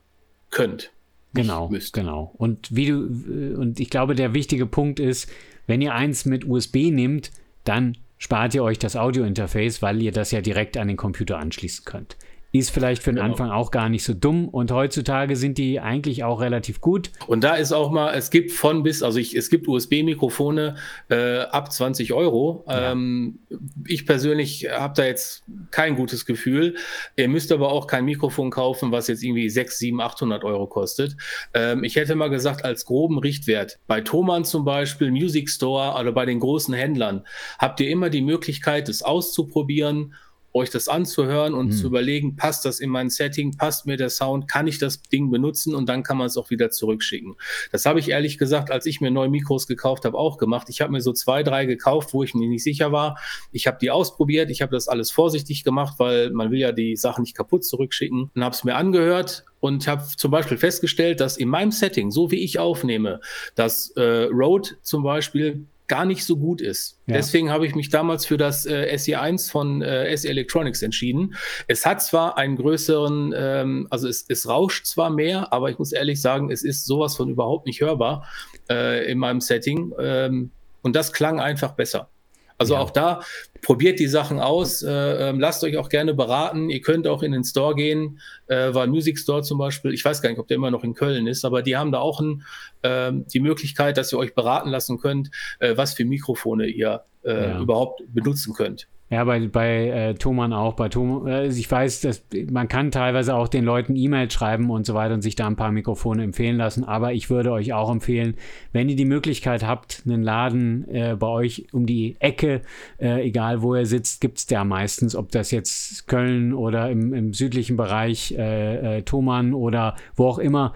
könnt. 0.49 0.91
Genau, 1.33 1.71
genau. 1.91 2.33
Und 2.37 2.75
wie 2.75 2.87
du, 2.87 3.03
äh, 3.03 3.55
und 3.55 3.79
ich 3.79 3.89
glaube, 3.89 4.15
der 4.15 4.33
wichtige 4.33 4.65
Punkt 4.65 4.99
ist, 4.99 5.29
wenn 5.67 5.81
ihr 5.81 5.93
eins 5.93 6.25
mit 6.25 6.45
USB 6.45 6.91
nehmt, 6.91 7.31
dann 7.63 7.97
spart 8.17 8.55
ihr 8.55 8.63
euch 8.63 8.79
das 8.79 8.95
Audio-Interface, 8.95 9.81
weil 9.81 10.01
ihr 10.01 10.11
das 10.11 10.31
ja 10.31 10.41
direkt 10.41 10.77
an 10.77 10.87
den 10.87 10.97
Computer 10.97 11.37
anschließen 11.37 11.85
könnt. 11.85 12.17
Ist 12.51 12.71
vielleicht 12.71 13.03
für 13.03 13.11
den 13.11 13.17
genau. 13.17 13.27
Anfang 13.27 13.51
auch 13.51 13.71
gar 13.71 13.89
nicht 13.89 14.03
so 14.03 14.13
dumm 14.13 14.47
und 14.47 14.71
heutzutage 14.71 15.35
sind 15.35 15.57
die 15.57 15.79
eigentlich 15.79 16.23
auch 16.23 16.39
relativ 16.39 16.79
gut. 16.79 17.11
Und 17.27 17.43
da 17.43 17.55
ist 17.55 17.73
auch 17.73 17.91
mal, 17.91 18.13
es 18.13 18.31
gibt 18.31 18.51
von 18.51 18.83
bis, 18.83 19.03
also 19.03 19.19
ich, 19.19 19.35
es 19.35 19.49
gibt 19.49 19.67
USB-Mikrofone 19.67 20.75
äh, 21.09 21.39
ab 21.39 21.71
20 21.71 22.13
Euro. 22.13 22.63
Ja. 22.67 22.91
Ähm, 22.91 23.39
ich 23.85 24.05
persönlich 24.05 24.67
habe 24.71 24.93
da 24.95 25.05
jetzt 25.05 25.43
kein 25.71 25.95
gutes 25.95 26.25
Gefühl. 26.25 26.75
Ihr 27.17 27.27
müsst 27.27 27.51
aber 27.51 27.71
auch 27.71 27.85
kein 27.85 28.05
Mikrofon 28.05 28.49
kaufen, 28.49 28.91
was 28.91 29.07
jetzt 29.07 29.23
irgendwie 29.23 29.49
6, 29.49 29.77
7, 29.77 29.99
800 29.99 30.43
Euro 30.45 30.67
kostet. 30.67 31.17
Ähm, 31.53 31.83
ich 31.83 31.97
hätte 31.97 32.15
mal 32.15 32.29
gesagt, 32.29 32.63
als 32.63 32.85
groben 32.85 33.19
Richtwert, 33.19 33.79
bei 33.87 33.99
Thomann 33.99 34.45
zum 34.45 34.63
Beispiel, 34.63 35.11
Music 35.11 35.49
Store 35.49 35.99
oder 35.99 36.13
bei 36.13 36.25
den 36.25 36.39
großen 36.39 36.73
Händlern, 36.73 37.25
habt 37.59 37.81
ihr 37.81 37.89
immer 37.89 38.09
die 38.09 38.21
Möglichkeit, 38.21 38.87
es 38.87 39.03
auszuprobieren 39.03 40.13
euch 40.57 40.69
das 40.69 40.87
anzuhören 40.87 41.53
und 41.53 41.67
mhm. 41.67 41.71
zu 41.71 41.87
überlegen, 41.87 42.35
passt 42.35 42.65
das 42.65 42.79
in 42.79 42.89
mein 42.89 43.09
Setting, 43.09 43.55
passt 43.55 43.85
mir 43.85 43.97
der 43.97 44.09
Sound, 44.09 44.47
kann 44.47 44.67
ich 44.67 44.77
das 44.79 45.01
Ding 45.01 45.31
benutzen 45.31 45.75
und 45.75 45.87
dann 45.87 46.03
kann 46.03 46.17
man 46.17 46.27
es 46.27 46.37
auch 46.37 46.49
wieder 46.49 46.69
zurückschicken. 46.69 47.35
Das 47.71 47.85
habe 47.85 47.99
ich 47.99 48.09
ehrlich 48.09 48.37
gesagt, 48.37 48.71
als 48.71 48.85
ich 48.85 49.01
mir 49.01 49.11
neue 49.11 49.29
Mikros 49.29 49.67
gekauft 49.67 50.05
habe, 50.05 50.17
auch 50.17 50.37
gemacht. 50.37 50.67
Ich 50.69 50.81
habe 50.81 50.91
mir 50.91 51.01
so 51.01 51.13
zwei, 51.13 51.43
drei 51.43 51.65
gekauft, 51.65 52.13
wo 52.13 52.23
ich 52.23 52.33
mir 52.33 52.47
nicht 52.47 52.63
sicher 52.63 52.91
war. 52.91 53.17
Ich 53.51 53.67
habe 53.67 53.77
die 53.79 53.91
ausprobiert, 53.91 54.49
ich 54.49 54.61
habe 54.61 54.71
das 54.71 54.87
alles 54.87 55.11
vorsichtig 55.11 55.63
gemacht, 55.63 55.95
weil 55.97 56.31
man 56.31 56.51
will 56.51 56.59
ja 56.59 56.71
die 56.71 56.95
Sachen 56.95 57.21
nicht 57.21 57.35
kaputt 57.35 57.63
zurückschicken 57.63 58.31
und 58.33 58.43
habe 58.43 58.55
es 58.55 58.63
mir 58.63 58.75
angehört 58.75 59.45
und 59.59 59.87
habe 59.87 60.03
zum 60.15 60.31
Beispiel 60.31 60.57
festgestellt, 60.57 61.19
dass 61.19 61.37
in 61.37 61.49
meinem 61.49 61.71
Setting, 61.71 62.11
so 62.11 62.31
wie 62.31 62.43
ich 62.43 62.59
aufnehme, 62.59 63.19
das 63.55 63.91
äh, 63.91 64.23
Rode 64.31 64.69
zum 64.81 65.03
Beispiel 65.03 65.65
gar 65.87 66.05
nicht 66.05 66.25
so 66.25 66.37
gut 66.37 66.61
ist. 66.61 66.99
Ja. 67.07 67.15
Deswegen 67.15 67.49
habe 67.49 67.65
ich 67.65 67.75
mich 67.75 67.89
damals 67.89 68.25
für 68.25 68.37
das 68.37 68.65
äh, 68.65 68.93
SE1 68.93 69.49
von 69.49 69.81
äh, 69.81 70.15
SE 70.15 70.27
Electronics 70.27 70.81
entschieden. 70.81 71.35
Es 71.67 71.85
hat 71.85 72.01
zwar 72.01 72.37
einen 72.37 72.57
größeren, 72.57 73.33
ähm, 73.35 73.87
also 73.89 74.07
es, 74.07 74.25
es 74.27 74.47
rauscht 74.47 74.85
zwar 74.85 75.09
mehr, 75.09 75.53
aber 75.53 75.69
ich 75.69 75.79
muss 75.79 75.93
ehrlich 75.93 76.21
sagen, 76.21 76.51
es 76.51 76.63
ist 76.63 76.85
sowas 76.85 77.15
von 77.15 77.29
überhaupt 77.29 77.65
nicht 77.65 77.81
hörbar 77.81 78.27
äh, 78.69 79.09
in 79.09 79.17
meinem 79.17 79.41
Setting. 79.41 79.93
Ähm, 79.99 80.51
und 80.81 80.95
das 80.95 81.13
klang 81.13 81.39
einfach 81.39 81.73
besser. 81.73 82.09
Also 82.57 82.73
ja. 82.73 82.79
auch 82.79 82.89
da 82.89 83.21
probiert 83.61 83.99
die 83.99 84.07
Sachen 84.07 84.39
aus, 84.39 84.81
äh, 84.81 84.91
ähm, 84.91 85.39
lasst 85.39 85.63
euch 85.63 85.77
auch 85.77 85.89
gerne 85.89 86.13
beraten. 86.13 86.69
Ihr 86.69 86.81
könnt 86.81 87.07
auch 87.07 87.21
in 87.21 87.31
den 87.31 87.43
Store 87.43 87.75
gehen, 87.75 88.19
äh, 88.47 88.73
war 88.73 88.87
Music 88.87 89.19
Store 89.19 89.43
zum 89.43 89.57
Beispiel. 89.57 89.93
Ich 89.93 90.03
weiß 90.03 90.21
gar 90.21 90.29
nicht, 90.29 90.39
ob 90.39 90.47
der 90.47 90.55
immer 90.55 90.71
noch 90.71 90.83
in 90.83 90.93
Köln 90.93 91.27
ist, 91.27 91.45
aber 91.45 91.61
die 91.61 91.77
haben 91.77 91.91
da 91.91 91.99
auch 91.99 92.19
ein, 92.19 92.43
äh, 92.81 93.11
die 93.13 93.39
Möglichkeit, 93.39 93.97
dass 93.97 94.11
ihr 94.11 94.17
euch 94.17 94.33
beraten 94.33 94.69
lassen 94.69 94.99
könnt, 94.99 95.29
äh, 95.59 95.77
was 95.77 95.93
für 95.93 96.05
Mikrofone 96.05 96.67
ihr 96.67 97.03
äh, 97.23 97.49
ja. 97.49 97.59
überhaupt 97.59 98.01
benutzen 98.07 98.53
könnt. 98.53 98.87
Ja, 99.09 99.23
bei, 99.23 99.47
bei 99.47 99.87
äh, 99.87 100.13
Thomann 100.15 100.51
auch. 100.51 100.73
Bei 100.73 100.89
Tom, 100.89 101.27
äh, 101.27 101.47
ich 101.47 101.71
weiß, 101.71 102.01
dass 102.01 102.25
man 102.51 102.67
kann 102.67 102.91
teilweise 102.91 103.35
auch 103.35 103.47
den 103.47 103.63
Leuten 103.63 103.95
E-Mails 103.95 104.33
schreiben 104.33 104.69
und 104.69 104.85
so 104.85 104.93
weiter 104.95 105.13
und 105.13 105.21
sich 105.21 105.35
da 105.35 105.47
ein 105.47 105.55
paar 105.55 105.71
Mikrofone 105.71 106.23
empfehlen 106.23 106.57
lassen. 106.57 106.83
Aber 106.83 107.13
ich 107.13 107.29
würde 107.29 107.53
euch 107.53 107.71
auch 107.71 107.89
empfehlen, 107.89 108.35
wenn 108.73 108.89
ihr 108.89 108.97
die 108.97 109.05
Möglichkeit 109.05 109.65
habt, 109.65 110.03
einen 110.05 110.23
Laden 110.23 110.89
äh, 110.89 111.15
bei 111.17 111.27
euch 111.27 111.67
um 111.71 111.85
die 111.85 112.17
Ecke, 112.19 112.61
äh, 112.99 113.25
egal 113.25 113.61
wo 113.61 113.75
er 113.75 113.85
sitzt, 113.85 114.19
gibt 114.19 114.39
es 114.39 114.45
der 114.45 114.65
meistens, 114.65 115.15
ob 115.15 115.31
das 115.31 115.51
jetzt 115.51 116.07
Köln 116.07 116.53
oder 116.53 116.91
im, 116.91 117.13
im 117.13 117.33
südlichen 117.33 117.77
Bereich 117.77 118.33
äh, 118.37 118.97
äh, 118.97 119.01
Thomann 119.03 119.53
oder 119.53 119.95
wo 120.17 120.27
auch 120.27 120.39
immer 120.39 120.73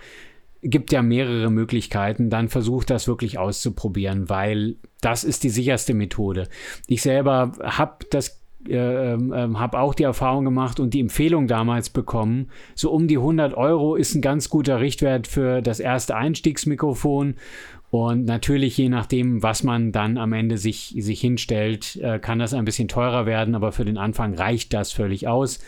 gibt 0.62 0.92
ja 0.92 1.02
mehrere 1.02 1.50
Möglichkeiten, 1.50 2.30
dann 2.30 2.50
versucht 2.50 2.90
das 2.90 3.08
wirklich 3.08 3.38
auszuprobieren, 3.38 4.30
weil 4.30 4.76
das 5.02 5.24
ist 5.24 5.44
die 5.44 5.50
sicherste 5.50 5.94
Methode. 5.94 6.48
Ich 6.88 7.02
selber 7.02 7.54
habe 7.64 8.06
das 8.12 8.42
äh, 8.68 9.14
äh, 9.16 9.54
habe 9.56 9.80
auch 9.80 9.96
die 9.96 10.04
Erfahrung 10.04 10.46
gemacht 10.46 10.80
und 10.80 10.94
die 10.94 11.00
Empfehlung 11.00 11.48
damals 11.48 11.90
bekommen, 11.90 12.52
so 12.76 12.92
um 12.92 13.08
die 13.08 13.18
100 13.18 13.56
Euro 13.56 13.96
ist 13.96 14.14
ein 14.14 14.22
ganz 14.22 14.50
guter 14.50 14.80
Richtwert 14.80 15.26
für 15.26 15.64
das 15.64 15.80
erste 15.80 16.16
Einstiegsmikrofon 16.16 17.36
und 17.92 18.24
natürlich, 18.24 18.78
je 18.78 18.88
nachdem, 18.88 19.44
was 19.44 19.64
man 19.64 19.92
dann 19.92 20.18
am 20.18 20.32
Ende 20.32 20.58
sich, 20.58 20.96
sich 20.98 21.20
hinstellt, 21.20 21.98
äh, 21.98 22.20
kann 22.20 22.40
das 22.40 22.54
ein 22.54 22.64
bisschen 22.64 22.88
teurer 22.88 23.26
werden, 23.26 23.54
aber 23.54 23.74
für 23.74 23.84
den 23.84 23.98
Anfang 23.98 24.34
reicht 24.34 24.74
das 24.74 24.94
völlig 24.94 25.28
aus 25.28 25.60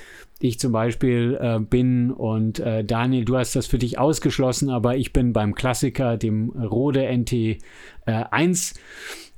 ich 0.44 0.60
zum 0.60 0.74
Beispiel 0.74 1.38
äh, 1.40 1.60
bin 1.60 2.12
und 2.12 2.60
äh, 2.60 2.84
Daniel, 2.84 3.24
du 3.24 3.38
hast 3.38 3.56
das 3.56 3.66
für 3.66 3.78
dich 3.78 3.98
ausgeschlossen, 3.98 4.70
aber 4.70 4.98
ich 4.98 5.14
bin 5.14 5.32
beim 5.32 5.56
Klassiker, 5.56 6.18
dem 6.18 6.50
Rode 6.50 7.08
NT1. 7.10 7.60
Äh, 8.06 8.80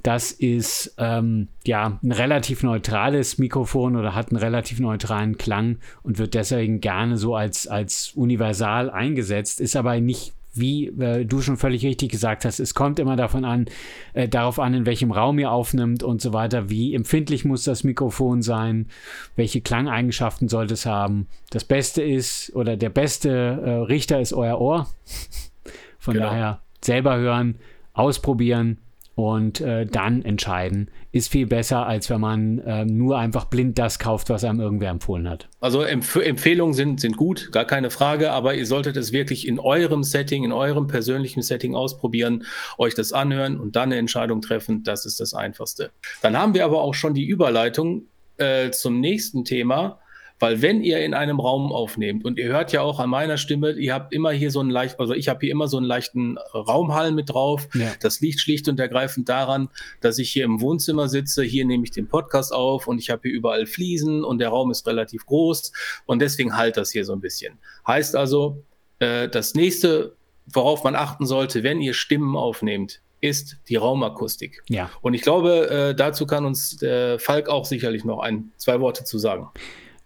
das 0.01 0.31
ist 0.31 0.95
ähm, 0.97 1.47
ja 1.63 1.99
ein 2.03 2.11
relativ 2.11 2.63
neutrales 2.63 3.37
Mikrofon 3.37 3.95
oder 3.95 4.15
hat 4.15 4.31
einen 4.31 4.37
relativ 4.37 4.79
neutralen 4.79 5.37
Klang 5.37 5.77
und 6.01 6.17
wird 6.17 6.33
deswegen 6.33 6.81
gerne 6.81 7.17
so 7.17 7.35
als, 7.35 7.67
als 7.67 8.11
universal 8.15 8.89
eingesetzt, 8.89 9.61
ist 9.61 9.75
aber 9.75 9.99
nicht 9.99 10.33
wie 10.57 10.87
äh, 10.87 11.25
du 11.25 11.41
schon 11.41 11.57
völlig 11.57 11.85
richtig 11.85 12.11
gesagt 12.11 12.45
hast, 12.45 12.59
es 12.59 12.73
kommt 12.73 12.99
immer 12.99 13.15
davon 13.15 13.45
an, 13.45 13.65
äh, 14.13 14.27
darauf 14.27 14.59
an, 14.59 14.73
in 14.73 14.85
welchem 14.85 15.11
Raum 15.11 15.39
ihr 15.39 15.51
aufnimmt 15.51 16.03
und 16.03 16.21
so 16.21 16.33
weiter. 16.33 16.69
Wie 16.69 16.93
empfindlich 16.93 17.45
muss 17.45 17.63
das 17.63 17.83
Mikrofon 17.83 18.41
sein? 18.41 18.87
Welche 19.35 19.61
Klangeigenschaften 19.61 20.47
sollte 20.47 20.73
es 20.73 20.85
haben? 20.85 21.27
Das 21.49 21.63
Beste 21.63 22.01
ist 22.01 22.55
oder 22.55 22.77
der 22.77 22.89
beste 22.89 23.29
äh, 23.29 23.69
Richter 23.85 24.19
ist 24.21 24.33
euer 24.33 24.59
Ohr. 24.59 24.87
Von 25.99 26.13
genau. 26.13 26.27
daher 26.27 26.61
selber 26.81 27.17
hören, 27.17 27.55
ausprobieren 27.93 28.79
und 29.15 29.61
äh, 29.61 29.85
dann 29.85 30.23
entscheiden, 30.23 30.91
ist 31.13 31.31
viel 31.31 31.47
besser, 31.47 31.87
als 31.87 32.09
wenn 32.09 32.19
man 32.19 32.59
äh, 32.59 32.85
nur 32.85 33.17
einfach 33.17 33.45
blind 33.45 33.79
das 33.79 33.97
kauft, 33.97 34.29
was 34.29 34.43
einem 34.43 34.59
irgendwer 34.59 34.89
empfohlen 34.89 35.29
hat. 35.29 35.47
Also 35.61 35.81
Empf 35.81 36.17
Empfehlungen 36.17 36.73
sind, 36.73 36.99
sind 36.99 37.15
gut, 37.15 37.51
gar 37.53 37.65
keine 37.65 37.89
Frage, 37.89 38.31
aber 38.31 38.55
ihr 38.55 38.65
solltet 38.65 38.97
es 38.97 39.13
wirklich 39.13 39.47
in 39.47 39.57
eurem 39.57 40.03
Setting, 40.03 40.43
in 40.43 40.51
eurem 40.51 40.87
persönlichen 40.87 41.41
Setting 41.41 41.75
ausprobieren, 41.75 42.43
euch 42.77 42.93
das 42.93 43.13
anhören 43.13 43.57
und 43.57 43.77
dann 43.77 43.83
eine 43.83 43.97
Entscheidung 43.97 44.41
treffen. 44.41 44.83
Das 44.83 45.05
ist 45.05 45.21
das 45.21 45.33
Einfachste. 45.33 45.91
Dann 46.21 46.37
haben 46.37 46.53
wir 46.53 46.65
aber 46.65 46.81
auch 46.81 46.93
schon 46.93 47.13
die 47.13 47.25
Überleitung 47.25 48.03
äh, 48.37 48.71
zum 48.71 48.99
nächsten 48.99 49.45
Thema 49.45 49.99
weil 50.39 50.61
wenn 50.61 50.81
ihr 50.81 50.99
in 50.99 51.13
einem 51.13 51.39
Raum 51.39 51.71
aufnehmt 51.71 52.25
und 52.25 52.37
ihr 52.37 52.47
hört 52.47 52.73
ja 52.73 52.81
auch 52.81 52.99
an 52.99 53.09
meiner 53.09 53.37
Stimme, 53.37 53.71
ihr 53.71 53.93
habt 53.93 54.13
immer 54.13 54.31
hier 54.31 54.51
so 54.51 54.59
einen 54.59 54.69
leicht, 54.69 54.99
also 54.99 55.13
ich 55.13 55.29
habe 55.29 55.39
hier 55.41 55.51
immer 55.51 55.67
so 55.67 55.77
einen 55.77 55.85
leichten 55.85 56.37
Raumhall 56.53 57.11
mit 57.11 57.29
drauf. 57.29 57.67
Ja. 57.73 57.93
Das 58.01 58.19
liegt 58.19 58.41
schlicht 58.41 58.67
und 58.67 58.79
ergreifend 58.79 59.29
daran, 59.29 59.69
dass 60.01 60.19
ich 60.19 60.31
hier 60.31 60.43
im 60.43 60.59
Wohnzimmer 60.61 61.07
sitze. 61.07 61.43
Hier 61.43 61.65
nehme 61.65 61.83
ich 61.85 61.91
den 61.91 62.07
Podcast 62.07 62.53
auf 62.53 62.87
und 62.87 62.99
ich 62.99 63.09
habe 63.09 63.21
hier 63.23 63.31
überall 63.31 63.65
Fliesen 63.65 64.23
und 64.23 64.39
der 64.39 64.49
Raum 64.49 64.71
ist 64.71 64.85
relativ 64.87 65.25
groß 65.25 65.71
und 66.05 66.19
deswegen 66.19 66.57
halt 66.57 66.75
das 66.77 66.91
hier 66.91 67.05
so 67.05 67.13
ein 67.13 67.21
bisschen. 67.21 67.57
Heißt 67.87 68.15
also, 68.15 68.63
äh, 68.99 69.29
das 69.29 69.53
nächste, 69.55 70.15
worauf 70.47 70.83
man 70.83 70.95
achten 70.95 71.25
sollte, 71.25 71.63
wenn 71.63 71.81
ihr 71.81 71.93
Stimmen 71.93 72.35
aufnehmt, 72.35 73.01
ist 73.21 73.57
die 73.69 73.75
Raumakustik. 73.77 74.61
Ja. 74.67 74.91
Und 75.01 75.13
ich 75.13 75.21
glaube, 75.21 75.69
äh, 75.69 75.95
dazu 75.95 76.27
kann 76.27 76.45
uns 76.45 76.77
der 76.77 77.19
Falk 77.19 77.49
auch 77.49 77.65
sicherlich 77.65 78.03
noch 78.03 78.19
ein, 78.19 78.51
zwei 78.57 78.81
Worte 78.81 79.03
zu 79.03 79.17
sagen. 79.17 79.49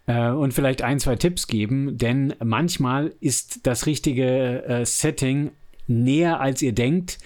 Äh, 0.09 0.31
und 0.31 0.55
vielleicht 0.55 0.81
ein, 0.81 0.99
zwei 0.99 1.15
Tipps 1.15 1.45
geben, 1.45 1.95
denn 1.97 2.33
manchmal 2.43 3.13
ist 3.19 3.67
das 3.67 3.85
richtige 3.85 4.63
äh, 4.65 4.83
Setting 4.83 5.51
näher 5.85 6.39
als 6.39 6.63
ihr 6.63 6.73
denkt, 6.73 7.19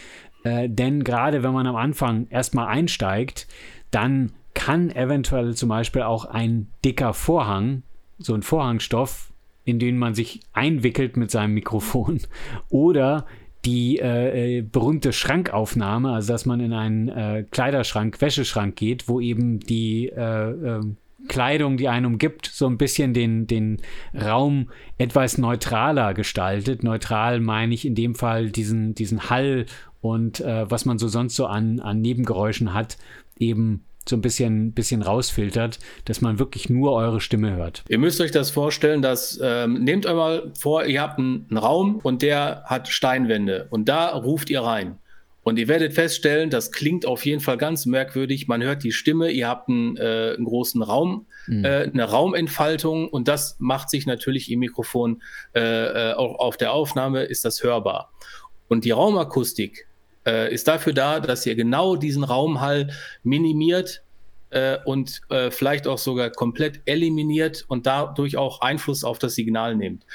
äh, 0.43 0.67
denn 0.67 1.05
gerade 1.05 1.43
wenn 1.43 1.53
man 1.53 1.65
am 1.65 1.77
Anfang 1.77 2.27
erstmal 2.29 2.67
einsteigt, 2.67 3.47
dann 3.89 4.33
kann 4.53 4.91
eventuell 4.91 5.55
zum 5.55 5.69
Beispiel 5.69 6.01
auch 6.01 6.25
ein 6.25 6.67
dicker 6.83 7.13
Vorhang, 7.13 7.83
so 8.19 8.33
ein 8.33 8.43
Vorhangstoff, 8.43 9.31
in 9.63 9.79
den 9.79 9.97
man 9.97 10.13
sich 10.13 10.41
einwickelt 10.51 11.15
mit 11.15 11.31
seinem 11.31 11.53
Mikrofon 11.53 12.19
oder 12.69 13.25
die 13.63 13.99
äh, 13.99 14.61
berühmte 14.61 15.13
Schrankaufnahme, 15.13 16.11
also 16.11 16.33
dass 16.33 16.45
man 16.45 16.59
in 16.59 16.73
einen 16.73 17.07
äh, 17.07 17.45
Kleiderschrank, 17.49 18.19
Wäscheschrank 18.19 18.75
geht, 18.75 19.07
wo 19.07 19.21
eben 19.21 19.61
die 19.61 20.09
äh, 20.09 20.49
ähm, 20.51 20.97
Kleidung, 21.27 21.77
die 21.77 21.87
einen 21.87 22.05
umgibt, 22.05 22.45
so 22.45 22.67
ein 22.67 22.77
bisschen 22.77 23.13
den, 23.13 23.47
den 23.47 23.81
Raum 24.13 24.69
etwas 24.97 25.37
neutraler 25.37 26.13
gestaltet. 26.13 26.83
Neutral 26.83 27.39
meine 27.39 27.73
ich 27.73 27.85
in 27.85 27.95
dem 27.95 28.15
Fall 28.15 28.49
diesen, 28.49 28.93
diesen 28.95 29.29
Hall 29.29 29.65
und 30.01 30.41
äh, 30.41 30.69
was 30.69 30.85
man 30.85 30.97
so 30.97 31.07
sonst 31.07 31.35
so 31.35 31.45
an, 31.45 31.79
an 31.79 32.01
Nebengeräuschen 32.01 32.73
hat, 32.73 32.97
eben 33.39 33.85
so 34.07 34.17
ein 34.17 34.21
bisschen, 34.21 34.73
bisschen 34.73 35.01
rausfiltert, 35.01 35.79
dass 36.05 36.21
man 36.21 36.39
wirklich 36.39 36.69
nur 36.69 36.91
eure 36.91 37.21
Stimme 37.21 37.55
hört. 37.55 37.83
Ihr 37.87 37.99
müsst 37.99 38.19
euch 38.19 38.31
das 38.31 38.51
vorstellen, 38.51 39.01
dass 39.01 39.39
ähm, 39.41 39.83
nehmt 39.83 40.05
euch 40.05 40.15
mal 40.15 40.51
vor, 40.59 40.85
ihr 40.85 41.01
habt 41.01 41.19
einen 41.19 41.57
Raum 41.57 41.99
und 42.03 42.21
der 42.21 42.63
hat 42.65 42.89
Steinwände 42.89 43.67
und 43.69 43.87
da 43.87 44.09
ruft 44.09 44.49
ihr 44.49 44.61
rein. 44.61 44.99
Und 45.43 45.59
ihr 45.59 45.67
werdet 45.67 45.93
feststellen, 45.93 46.49
das 46.49 46.71
klingt 46.71 47.05
auf 47.05 47.25
jeden 47.25 47.41
Fall 47.41 47.57
ganz 47.57 47.85
merkwürdig. 47.85 48.47
Man 48.47 48.63
hört 48.63 48.83
die 48.83 48.93
Stimme, 48.93 49.29
ihr 49.29 49.47
habt 49.47 49.69
einen, 49.69 49.97
äh, 49.97 50.33
einen 50.35 50.45
großen 50.45 50.81
Raum, 50.81 51.27
mhm. 51.47 51.65
äh, 51.65 51.83
eine 51.83 52.05
Raumentfaltung 52.05 53.09
und 53.09 53.27
das 53.27 53.57
macht 53.59 53.89
sich 53.89 54.05
natürlich 54.05 54.49
im 54.51 54.59
Mikrofon, 54.59 55.21
äh, 55.53 56.11
äh 56.11 56.13
auch 56.13 56.39
auf 56.39 56.57
der 56.57 56.71
Aufnahme 56.71 57.23
ist 57.23 57.43
das 57.43 57.61
hörbar. 57.61 58.11
Und 58.69 58.85
die 58.85 58.91
Raumakustik 58.91 59.87
äh, 60.25 60.53
ist 60.53 60.67
dafür 60.67 60.93
da, 60.93 61.19
dass 61.19 61.45
ihr 61.45 61.55
genau 61.55 61.97
diesen 61.97 62.23
Raumhall 62.23 62.91
minimiert, 63.23 64.03
äh, 64.53 64.77
und 64.85 65.21
äh, 65.29 65.51
vielleicht 65.51 65.87
auch 65.87 65.97
sogar 65.97 66.29
komplett 66.29 66.81
eliminiert 66.85 67.65
und 67.67 67.87
dadurch 67.87 68.37
auch 68.37 68.61
Einfluss 68.61 69.03
auf 69.03 69.17
das 69.17 69.33
Signal 69.35 69.75
nimmt. 69.75 70.05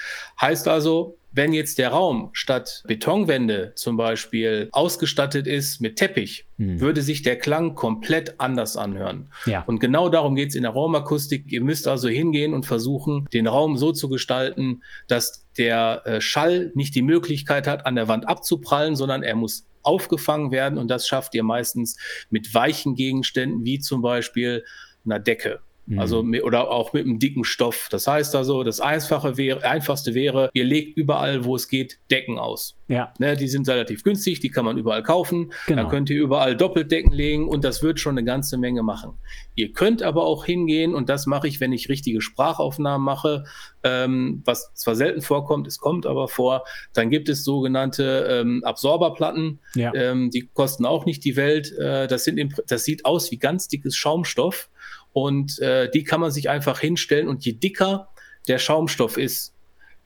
Heißt 0.41 0.69
also, 0.69 1.18
wenn 1.31 1.53
jetzt 1.53 1.79
der 1.79 1.91
Raum 1.91 2.31
statt 2.33 2.83
Betonwände 2.87 3.73
zum 3.75 3.97
Beispiel 3.97 4.69
ausgestattet 4.73 5.47
ist 5.47 5.81
mit 5.81 5.97
Teppich, 5.97 6.47
hm. 6.57 6.81
würde 6.81 7.03
sich 7.03 7.23
der 7.23 7.39
Klang 7.39 7.75
komplett 7.75 8.41
anders 8.41 8.77
anhören. 8.77 9.31
Ja. 9.47 9.63
Und 9.67 9.79
genau 9.79 10.09
darum 10.09 10.35
geht 10.35 10.51
es 10.51 10.55
in 10.55 10.63
der 10.63 10.73
Raumakustik. 10.73 11.45
Ihr 11.53 11.63
müsst 11.63 11.87
also 11.87 12.09
hingehen 12.09 12.55
und 12.55 12.67
versuchen, 12.67 13.27
den 13.33 13.47
Raum 13.47 13.77
so 13.77 13.93
zu 13.93 14.09
gestalten, 14.09 14.83
dass 15.07 15.47
der 15.59 16.03
äh, 16.07 16.21
Schall 16.21 16.73
nicht 16.75 16.95
die 16.95 17.03
Möglichkeit 17.03 17.67
hat, 17.67 17.87
an 17.87 17.95
der 17.95 18.09
Wand 18.09 18.29
abzuprallen, 18.29 18.97
sondern 18.97 19.23
er 19.23 19.37
muss 19.37 19.67
aufgefangen 19.83 20.51
werden. 20.51 20.79
Und 20.79 20.89
das 20.89 21.07
schafft 21.07 21.35
ihr 21.35 21.43
meistens 21.43 21.97
mit 22.31 22.53
weichen 22.55 22.95
Gegenständen, 22.95 23.65
wie 23.65 23.79
zum 23.79 24.03
Beispiel 24.03 24.65
einer 25.05 25.19
Decke 25.19 25.61
also 25.97 26.23
mhm. 26.23 26.41
oder 26.43 26.71
auch 26.71 26.93
mit 26.93 27.07
einem 27.07 27.19
dicken 27.19 27.45
Stoff. 27.45 27.89
Das 27.91 28.07
heißt 28.07 28.35
also, 28.35 28.63
das 28.63 28.81
Einfache 28.81 29.37
wäre, 29.37 29.65
einfachste 29.65 30.15
wäre, 30.15 30.51
ihr 30.53 30.65
legt 30.65 30.97
überall, 30.99 31.45
wo 31.45 31.57
es 31.57 31.69
geht, 31.69 31.99
Decken 32.11 32.39
aus. 32.39 32.77
Ja. 32.89 33.13
Ne, 33.19 33.37
die 33.37 33.49
sind 33.49 33.69
relativ 33.69 34.03
günstig, 34.03 34.41
die 34.41 34.51
kann 34.51 34.65
man 34.65 34.79
überall 34.79 35.03
kaufen. 35.03 35.53
Genau. 35.67 35.83
Dann 35.83 35.91
könnt 35.91 36.11
ihr 36.11 36.21
überall 36.21 36.57
Doppeldecken 36.57 37.13
legen 37.13 37.49
und 37.49 37.65
das 37.65 37.83
wird 37.83 38.01
schon 38.01 38.17
eine 38.17 38.25
ganze 38.25 38.57
Menge 38.57 38.83
machen. 38.83 39.13
Ihr 39.55 39.73
könnt 39.73 40.03
aber 40.03 40.25
auch 40.25 40.45
hingehen, 40.45 40.95
und 40.95 41.09
das 41.09 41.27
mache 41.27 41.49
ich, 41.49 41.61
wenn 41.61 41.73
ich 41.73 41.89
richtige 41.89 42.21
Sprachaufnahmen 42.21 43.05
mache, 43.05 43.45
ähm, 43.83 44.43
was 44.45 44.73
zwar 44.75 44.95
selten 44.95 45.21
vorkommt, 45.21 45.67
es 45.67 45.79
kommt 45.79 46.07
aber 46.07 46.29
vor, 46.29 46.65
dann 46.95 47.11
gibt 47.11 47.29
es 47.29 47.45
sogenannte 47.45 48.27
ähm, 48.31 48.63
Absorberplatten. 48.65 49.61
Ja. 49.75 49.93
Ähm, 49.95 50.31
die 50.31 50.49
kosten 50.53 50.87
auch 50.87 51.05
nicht 51.05 51.25
die 51.25 51.37
Welt. 51.37 51.73
Äh, 51.79 52.07
das, 52.07 52.25
sind 52.25 52.55
das 52.67 52.85
sieht 52.85 53.05
aus 53.05 53.31
wie 53.31 53.39
ganz 53.39 53.69
dickes 53.69 53.97
Schaumstoff. 53.97 54.71
Und 55.13 55.59
äh, 55.59 55.91
die 55.91 56.05
kann 56.05 56.21
man 56.21 56.31
sich 56.31 56.49
einfach 56.49 56.81
hinstellen. 56.81 57.29
Und 57.29 57.45
je 57.45 57.53
dicker 57.53 58.09
der 58.47 58.59
Schaumstoff 58.59 59.17
ist, 59.17 59.55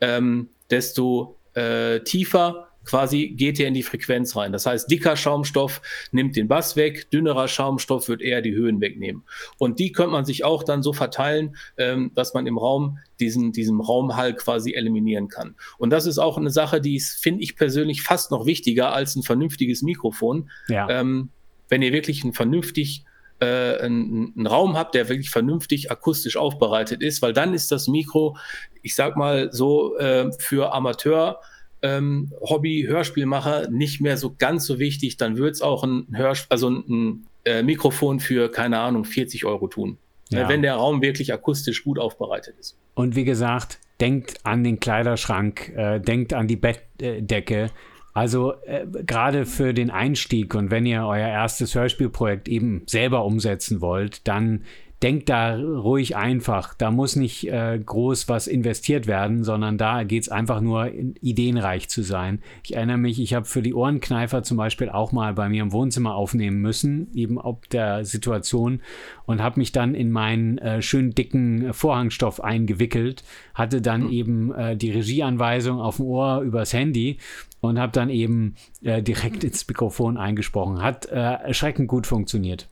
ähm, 0.00 0.48
desto 0.70 1.36
äh, 1.54 2.00
tiefer 2.00 2.68
quasi 2.84 3.28
geht 3.28 3.60
er 3.60 3.68
in 3.68 3.74
die 3.74 3.82
Frequenz 3.82 4.36
rein. 4.36 4.52
Das 4.52 4.66
heißt, 4.66 4.90
dicker 4.90 5.16
Schaumstoff 5.16 5.80
nimmt 6.10 6.36
den 6.36 6.48
Bass 6.48 6.76
weg, 6.76 7.10
dünnerer 7.10 7.48
Schaumstoff 7.48 8.08
wird 8.08 8.22
eher 8.22 8.42
die 8.42 8.54
Höhen 8.54 8.80
wegnehmen. 8.80 9.22
Und 9.58 9.78
die 9.78 9.92
könnte 9.92 10.12
man 10.12 10.24
sich 10.24 10.44
auch 10.44 10.62
dann 10.62 10.82
so 10.82 10.92
verteilen, 10.92 11.56
ähm, 11.76 12.10
dass 12.14 12.34
man 12.34 12.46
im 12.46 12.58
Raum 12.58 12.98
diesen, 13.20 13.52
diesen 13.52 13.80
Raumhall 13.80 14.34
quasi 14.34 14.72
eliminieren 14.72 15.28
kann. 15.28 15.54
Und 15.78 15.90
das 15.90 16.06
ist 16.06 16.18
auch 16.18 16.38
eine 16.38 16.50
Sache, 16.50 16.80
die 16.80 16.98
finde 17.00 17.42
ich 17.42 17.56
persönlich 17.56 18.02
fast 18.02 18.30
noch 18.30 18.46
wichtiger 18.46 18.92
als 18.92 19.16
ein 19.16 19.22
vernünftiges 19.22 19.82
Mikrofon. 19.82 20.50
Ja. 20.68 20.88
Ähm, 20.88 21.30
wenn 21.68 21.82
ihr 21.82 21.92
wirklich 21.92 22.24
ein 22.24 22.32
vernünftig 22.32 23.04
äh, 23.42 23.78
einen, 23.80 24.32
einen 24.36 24.46
Raum 24.46 24.76
habt, 24.76 24.94
der 24.94 25.08
wirklich 25.08 25.30
vernünftig 25.30 25.90
akustisch 25.90 26.36
aufbereitet 26.36 27.02
ist, 27.02 27.22
weil 27.22 27.32
dann 27.32 27.54
ist 27.54 27.72
das 27.72 27.88
Mikro, 27.88 28.36
ich 28.82 28.94
sag 28.94 29.16
mal 29.16 29.52
so, 29.52 29.96
äh, 29.98 30.30
für 30.38 30.72
Amateur 30.72 31.40
ähm, 31.82 32.32
Hobby-Hörspielmacher 32.40 33.68
nicht 33.68 34.00
mehr 34.00 34.16
so 34.16 34.34
ganz 34.38 34.64
so 34.64 34.78
wichtig, 34.78 35.16
dann 35.16 35.36
wird 35.36 35.56
es 35.56 35.62
auch 35.62 35.82
ein 35.82 36.06
Hörsp 36.12 36.46
also 36.50 36.70
ein, 36.70 36.84
ein 36.88 37.26
äh, 37.44 37.62
Mikrofon 37.64 38.20
für, 38.20 38.48
keine 38.48 38.78
Ahnung, 38.78 39.04
40 39.04 39.44
Euro 39.44 39.66
tun. 39.66 39.98
Ja. 40.30 40.48
wenn 40.48 40.62
der 40.62 40.76
Raum 40.76 41.02
wirklich 41.02 41.30
akustisch 41.34 41.84
gut 41.84 41.98
aufbereitet 41.98 42.54
ist. 42.58 42.78
Und 42.94 43.16
wie 43.16 43.24
gesagt, 43.24 43.78
denkt 44.00 44.38
an 44.44 44.64
den 44.64 44.80
Kleiderschrank, 44.80 45.68
äh, 45.76 46.00
denkt 46.00 46.32
an 46.32 46.48
die 46.48 46.56
Bettdecke, 46.56 47.70
also 48.12 48.54
äh, 48.66 48.86
gerade 49.06 49.46
für 49.46 49.72
den 49.72 49.90
Einstieg 49.90 50.54
und 50.54 50.70
wenn 50.70 50.84
ihr 50.84 51.04
euer 51.04 51.28
erstes 51.28 51.74
Hörspielprojekt 51.74 52.48
eben 52.48 52.82
selber 52.86 53.24
umsetzen 53.24 53.80
wollt, 53.80 54.26
dann 54.28 54.64
denkt 55.02 55.28
da 55.28 55.56
ruhig 55.56 56.16
einfach. 56.16 56.74
Da 56.74 56.90
muss 56.90 57.16
nicht 57.16 57.48
äh, 57.48 57.78
groß 57.84 58.28
was 58.28 58.46
investiert 58.46 59.06
werden, 59.06 59.42
sondern 59.42 59.78
da 59.78 60.04
geht 60.04 60.22
es 60.22 60.28
einfach 60.28 60.60
nur, 60.60 60.90
ideenreich 61.20 61.88
zu 61.88 62.02
sein. 62.02 62.40
Ich 62.64 62.76
erinnere 62.76 62.98
mich, 62.98 63.20
ich 63.20 63.34
habe 63.34 63.46
für 63.46 63.62
die 63.62 63.74
Ohrenkneifer 63.74 64.42
zum 64.42 64.56
Beispiel 64.56 64.88
auch 64.88 65.12
mal 65.12 65.34
bei 65.34 65.48
mir 65.48 65.62
im 65.62 65.72
Wohnzimmer 65.72 66.14
aufnehmen 66.14 66.60
müssen, 66.60 67.08
eben 67.14 67.38
ob 67.38 67.68
der 67.70 68.04
Situation 68.04 68.80
und 69.26 69.42
habe 69.42 69.60
mich 69.60 69.72
dann 69.72 69.94
in 69.94 70.10
meinen 70.10 70.58
äh, 70.58 70.82
schön 70.82 71.10
dicken 71.10 71.72
Vorhangstoff 71.72 72.42
eingewickelt, 72.42 73.24
hatte 73.54 73.80
dann 73.80 74.04
mhm. 74.04 74.10
eben 74.10 74.54
äh, 74.54 74.76
die 74.76 74.90
Regieanweisung 74.90 75.80
auf 75.80 75.96
dem 75.96 76.06
Ohr 76.06 76.40
übers 76.40 76.72
Handy 76.72 77.18
und 77.60 77.78
habe 77.78 77.92
dann 77.92 78.10
eben 78.10 78.56
äh, 78.82 79.02
direkt 79.02 79.44
ins 79.44 79.66
Mikrofon 79.66 80.16
eingesprochen. 80.16 80.82
Hat 80.82 81.06
äh, 81.06 81.14
erschreckend 81.14 81.88
gut 81.88 82.06
funktioniert. 82.06 82.68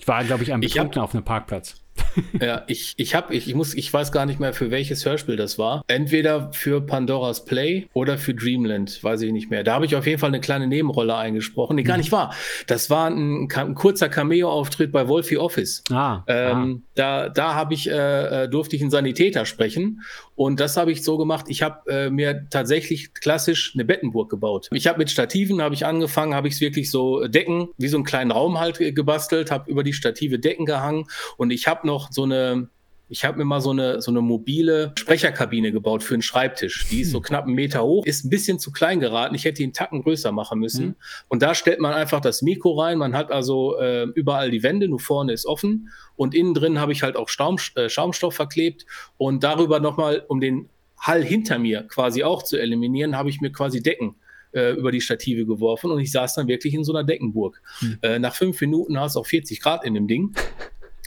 Ich 0.00 0.08
war, 0.08 0.24
glaube 0.24 0.42
ich, 0.42 0.52
am 0.52 0.62
Betrunken 0.62 1.02
auf 1.02 1.14
einem 1.14 1.24
Parkplatz. 1.24 1.74
ja, 2.40 2.64
ich, 2.66 2.94
ich 2.96 3.14
habe, 3.14 3.34
ich, 3.34 3.48
ich 3.48 3.54
muss, 3.54 3.74
ich 3.74 3.92
weiß 3.92 4.12
gar 4.12 4.26
nicht 4.26 4.40
mehr, 4.40 4.52
für 4.52 4.70
welches 4.70 5.04
Hörspiel 5.04 5.36
das 5.36 5.58
war. 5.58 5.82
Entweder 5.86 6.52
für 6.52 6.80
Pandoras 6.80 7.44
Play 7.44 7.88
oder 7.92 8.18
für 8.18 8.34
Dreamland, 8.34 9.02
weiß 9.02 9.22
ich 9.22 9.32
nicht 9.32 9.50
mehr. 9.50 9.64
Da 9.64 9.74
habe 9.74 9.86
ich 9.86 9.96
auf 9.96 10.06
jeden 10.06 10.18
Fall 10.18 10.30
eine 10.30 10.40
kleine 10.40 10.66
Nebenrolle 10.66 11.14
eingesprochen, 11.16 11.76
die 11.76 11.84
gar 11.84 11.96
mhm. 11.96 12.00
nicht 12.00 12.12
war. 12.12 12.34
Das 12.66 12.90
war 12.90 13.08
ein, 13.08 13.48
ein 13.54 13.74
kurzer 13.74 14.08
Cameo-Auftritt 14.08 14.92
bei 14.92 15.08
Wolfie 15.08 15.38
Office. 15.38 15.84
Ah, 15.90 16.22
ähm, 16.26 16.82
ah. 16.82 16.90
Da, 16.94 17.28
da 17.28 17.54
habe 17.54 17.74
ich, 17.74 17.88
äh, 17.88 18.44
äh, 18.44 18.48
durfte 18.48 18.76
ich 18.76 18.82
einen 18.82 18.90
Sanitäter 18.90 19.46
sprechen 19.46 20.02
und 20.34 20.58
das 20.58 20.76
habe 20.76 20.90
ich 20.90 21.02
so 21.02 21.18
gemacht. 21.18 21.46
Ich 21.48 21.62
habe 21.62 21.90
äh, 21.90 22.10
mir 22.10 22.46
tatsächlich 22.50 23.14
klassisch 23.14 23.72
eine 23.74 23.84
Bettenburg 23.84 24.30
gebaut. 24.30 24.68
Ich 24.72 24.86
habe 24.86 24.98
mit 24.98 25.10
Stativen 25.10 25.60
habe 25.60 25.74
ich 25.74 25.86
angefangen, 25.86 26.34
habe 26.34 26.48
ich 26.48 26.54
es 26.54 26.60
wirklich 26.60 26.90
so 26.90 27.26
Decken 27.26 27.68
wie 27.76 27.88
so 27.88 27.96
einen 27.96 28.04
kleinen 28.04 28.30
Raum 28.30 28.58
halt 28.58 28.80
äh, 28.80 28.92
gebastelt, 28.92 29.50
habe 29.50 29.70
über 29.70 29.82
die 29.82 29.92
Stative 29.92 30.38
Decken 30.38 30.66
gehangen 30.66 31.06
und 31.36 31.50
ich 31.50 31.66
habe 31.66 31.86
noch 31.86 31.99
so 32.10 32.24
eine, 32.24 32.68
ich 33.10 33.24
habe 33.24 33.38
mir 33.38 33.44
mal 33.44 33.60
so 33.60 33.70
eine, 33.70 34.00
so 34.00 34.12
eine 34.12 34.20
mobile 34.20 34.92
Sprecherkabine 34.96 35.72
gebaut 35.72 36.04
für 36.04 36.14
einen 36.14 36.22
Schreibtisch. 36.22 36.86
Die 36.90 37.00
ist 37.00 37.10
so 37.10 37.18
hm. 37.18 37.24
knapp 37.24 37.44
einen 37.44 37.54
Meter 37.54 37.82
hoch, 37.82 38.06
ist 38.06 38.24
ein 38.24 38.30
bisschen 38.30 38.60
zu 38.60 38.70
klein 38.70 39.00
geraten. 39.00 39.34
Ich 39.34 39.44
hätte 39.44 39.62
ihn 39.62 39.66
einen 39.66 39.72
Tacken 39.72 40.02
größer 40.02 40.30
machen 40.30 40.60
müssen. 40.60 40.86
Mhm. 40.86 40.94
Und 41.28 41.42
da 41.42 41.56
stellt 41.56 41.80
man 41.80 41.92
einfach 41.92 42.20
das 42.20 42.40
Mikro 42.40 42.80
rein. 42.80 42.98
Man 42.98 43.16
hat 43.16 43.32
also 43.32 43.76
äh, 43.78 44.04
überall 44.14 44.52
die 44.52 44.62
Wände, 44.62 44.88
nur 44.88 45.00
vorne 45.00 45.32
ist 45.32 45.44
offen. 45.44 45.88
Und 46.14 46.36
innen 46.36 46.54
drin 46.54 46.78
habe 46.78 46.92
ich 46.92 47.02
halt 47.02 47.16
auch 47.16 47.28
Staum, 47.28 47.56
äh, 47.74 47.88
Schaumstoff 47.88 48.34
verklebt. 48.34 48.86
Und 49.16 49.42
darüber 49.42 49.80
nochmal, 49.80 50.24
um 50.28 50.40
den 50.40 50.68
Hall 50.96 51.24
hinter 51.24 51.58
mir 51.58 51.82
quasi 51.88 52.22
auch 52.22 52.44
zu 52.44 52.60
eliminieren, 52.60 53.16
habe 53.16 53.28
ich 53.28 53.40
mir 53.40 53.50
quasi 53.50 53.82
Decken 53.82 54.14
äh, 54.52 54.72
über 54.74 54.92
die 54.92 55.00
Stative 55.00 55.46
geworfen 55.46 55.90
und 55.90 55.98
ich 56.00 56.12
saß 56.12 56.34
dann 56.34 56.46
wirklich 56.46 56.74
in 56.74 56.84
so 56.84 56.92
einer 56.92 57.04
Deckenburg. 57.04 57.60
Mhm. 57.80 58.20
Nach 58.20 58.34
fünf 58.34 58.60
Minuten 58.60 58.98
hast 59.00 59.16
du 59.16 59.20
auch 59.20 59.26
40 59.26 59.60
Grad 59.60 59.84
in 59.84 59.94
dem 59.94 60.06
Ding. 60.06 60.34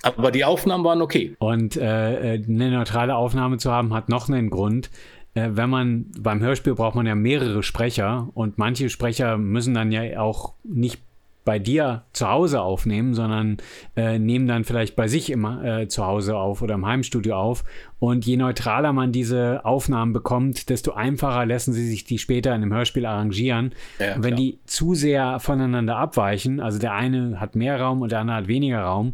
Aber 0.03 0.31
die 0.31 0.45
Aufnahmen 0.45 0.83
waren 0.83 1.01
okay. 1.01 1.35
Und 1.39 1.77
äh, 1.77 2.35
äh, 2.35 2.43
eine 2.45 2.71
neutrale 2.71 3.15
Aufnahme 3.15 3.57
zu 3.57 3.71
haben, 3.71 3.93
hat 3.93 4.09
noch 4.09 4.29
einen 4.29 4.49
Grund. 4.49 4.91
Äh, 5.33 5.49
wenn 5.53 5.69
man 5.69 6.11
beim 6.19 6.41
Hörspiel 6.41 6.75
braucht 6.75 6.95
man 6.95 7.05
ja 7.05 7.15
mehrere 7.15 7.63
Sprecher 7.63 8.29
und 8.33 8.57
manche 8.57 8.89
Sprecher 8.89 9.37
müssen 9.37 9.73
dann 9.73 9.91
ja 9.91 10.19
auch 10.19 10.53
nicht 10.63 10.99
bei 11.45 11.59
dir 11.59 12.03
zu 12.13 12.29
Hause 12.29 12.61
aufnehmen, 12.61 13.13
sondern 13.13 13.57
äh, 13.95 14.17
nehmen 14.17 14.47
dann 14.47 14.63
vielleicht 14.63 14.95
bei 14.95 15.07
sich 15.07 15.29
immer 15.29 15.63
äh, 15.63 15.87
zu 15.87 16.05
Hause 16.05 16.37
auf 16.37 16.61
oder 16.61 16.75
im 16.75 16.85
Heimstudio 16.85 17.35
auf. 17.35 17.63
Und 17.99 18.25
je 18.25 18.37
neutraler 18.37 18.93
man 18.93 19.11
diese 19.11 19.65
Aufnahmen 19.65 20.13
bekommt, 20.13 20.69
desto 20.69 20.93
einfacher 20.93 21.45
lassen 21.45 21.73
sie 21.73 21.87
sich 21.87 22.05
die 22.05 22.17
später 22.17 22.51
in 22.55 22.61
einem 22.61 22.73
Hörspiel 22.73 23.05
arrangieren. 23.05 23.73
Ja, 23.99 24.15
wenn 24.15 24.21
klar. 24.21 24.35
die 24.35 24.59
zu 24.65 24.95
sehr 24.95 25.39
voneinander 25.39 25.97
abweichen, 25.97 26.59
also 26.59 26.79
der 26.79 26.93
eine 26.93 27.39
hat 27.39 27.55
mehr 27.55 27.79
Raum 27.79 28.01
und 28.01 28.11
der 28.11 28.19
andere 28.19 28.37
hat 28.37 28.47
weniger 28.47 28.81
Raum, 28.81 29.13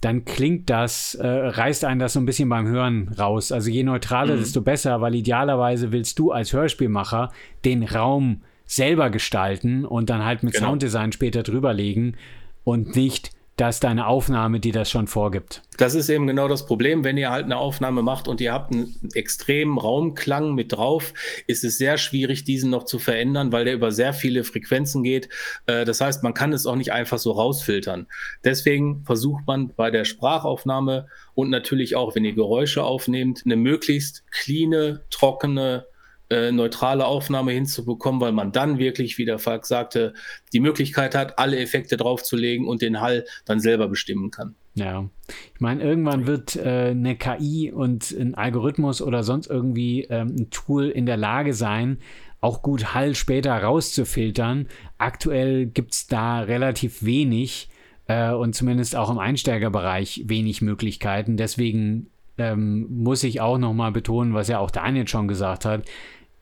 dann 0.00 0.24
klingt 0.24 0.68
das, 0.68 1.14
äh, 1.14 1.26
reißt 1.26 1.84
einen 1.84 2.00
das 2.00 2.12
so 2.12 2.20
ein 2.20 2.26
bisschen 2.26 2.48
beim 2.48 2.66
Hören 2.66 3.08
raus. 3.18 3.52
Also 3.52 3.70
je 3.70 3.82
neutraler, 3.82 4.34
mhm. 4.34 4.40
desto 4.40 4.60
besser, 4.60 5.00
weil 5.00 5.14
idealerweise 5.14 5.92
willst 5.92 6.18
du 6.18 6.30
als 6.30 6.52
Hörspielmacher 6.52 7.30
den 7.64 7.82
Raum 7.82 8.42
selber 8.66 9.10
gestalten 9.10 9.84
und 9.84 10.10
dann 10.10 10.24
halt 10.24 10.42
mit 10.42 10.54
genau. 10.54 10.68
Sounddesign 10.68 11.12
später 11.12 11.42
drüberlegen 11.42 12.16
und 12.64 12.96
nicht 12.96 13.30
dass 13.56 13.78
deine 13.78 14.06
Aufnahme 14.06 14.58
die 14.58 14.72
das 14.72 14.90
schon 14.90 15.06
vorgibt. 15.06 15.62
Das 15.76 15.94
ist 15.94 16.08
eben 16.08 16.26
genau 16.26 16.48
das 16.48 16.66
Problem. 16.66 17.04
Wenn 17.04 17.16
ihr 17.16 17.30
halt 17.30 17.44
eine 17.44 17.56
Aufnahme 17.56 18.02
macht 18.02 18.26
und 18.26 18.40
ihr 18.40 18.52
habt 18.52 18.72
einen 18.72 18.94
extremen 19.14 19.78
Raumklang 19.78 20.54
mit 20.54 20.72
drauf, 20.72 21.12
ist 21.46 21.64
es 21.64 21.78
sehr 21.78 21.98
schwierig, 21.98 22.44
diesen 22.44 22.70
noch 22.70 22.84
zu 22.84 22.98
verändern, 22.98 23.52
weil 23.52 23.64
der 23.64 23.74
über 23.74 23.92
sehr 23.92 24.12
viele 24.12 24.44
Frequenzen 24.44 25.02
geht. 25.02 25.28
Äh, 25.66 25.84
das 25.84 26.00
heißt, 26.00 26.22
man 26.22 26.34
kann 26.34 26.52
es 26.52 26.66
auch 26.66 26.76
nicht 26.76 26.92
einfach 26.92 27.18
so 27.18 27.32
rausfiltern. 27.32 28.06
Deswegen 28.44 29.04
versucht 29.04 29.46
man 29.46 29.72
bei 29.74 29.90
der 29.90 30.04
Sprachaufnahme 30.04 31.06
und 31.34 31.50
natürlich 31.50 31.96
auch, 31.96 32.14
wenn 32.14 32.24
ihr 32.24 32.34
Geräusche 32.34 32.82
aufnehmt, 32.82 33.42
eine 33.44 33.56
möglichst 33.56 34.24
cleane, 34.30 35.02
trockene 35.10 35.86
äh, 36.30 36.52
neutrale 36.52 37.06
Aufnahme 37.06 37.52
hinzubekommen, 37.52 38.20
weil 38.20 38.32
man 38.32 38.52
dann 38.52 38.78
wirklich, 38.78 39.18
wie 39.18 39.24
der 39.24 39.38
Falk 39.38 39.66
sagte, 39.66 40.14
die 40.52 40.60
Möglichkeit 40.60 41.14
hat, 41.14 41.38
alle 41.38 41.58
Effekte 41.58 41.96
draufzulegen 41.96 42.66
und 42.66 42.82
den 42.82 43.00
Hall 43.00 43.24
dann 43.44 43.60
selber 43.60 43.88
bestimmen 43.88 44.30
kann. 44.30 44.54
Ja, 44.74 45.08
ich 45.54 45.60
meine, 45.60 45.82
irgendwann 45.82 46.26
wird 46.26 46.56
äh, 46.56 46.90
eine 46.90 47.16
KI 47.16 47.70
und 47.72 48.10
ein 48.10 48.34
Algorithmus 48.34 49.02
oder 49.02 49.22
sonst 49.22 49.48
irgendwie 49.48 50.04
ähm, 50.10 50.34
ein 50.38 50.50
Tool 50.50 50.88
in 50.88 51.06
der 51.06 51.16
Lage 51.16 51.54
sein, 51.54 51.98
auch 52.40 52.62
gut 52.62 52.94
Hall 52.94 53.14
später 53.14 53.54
rauszufiltern. 53.54 54.68
Aktuell 54.98 55.66
gibt 55.66 55.94
es 55.94 56.06
da 56.06 56.40
relativ 56.40 57.04
wenig 57.04 57.68
äh, 58.06 58.32
und 58.32 58.54
zumindest 58.54 58.96
auch 58.96 59.10
im 59.10 59.18
Einsteigerbereich 59.18 60.24
wenig 60.26 60.60
Möglichkeiten. 60.60 61.36
Deswegen 61.36 62.10
ähm, 62.38 62.86
muss 62.90 63.24
ich 63.24 63.40
auch 63.40 63.58
nochmal 63.58 63.92
betonen, 63.92 64.34
was 64.34 64.48
ja 64.48 64.58
auch 64.58 64.70
Daniel 64.70 65.08
schon 65.08 65.28
gesagt 65.28 65.64
hat, 65.64 65.84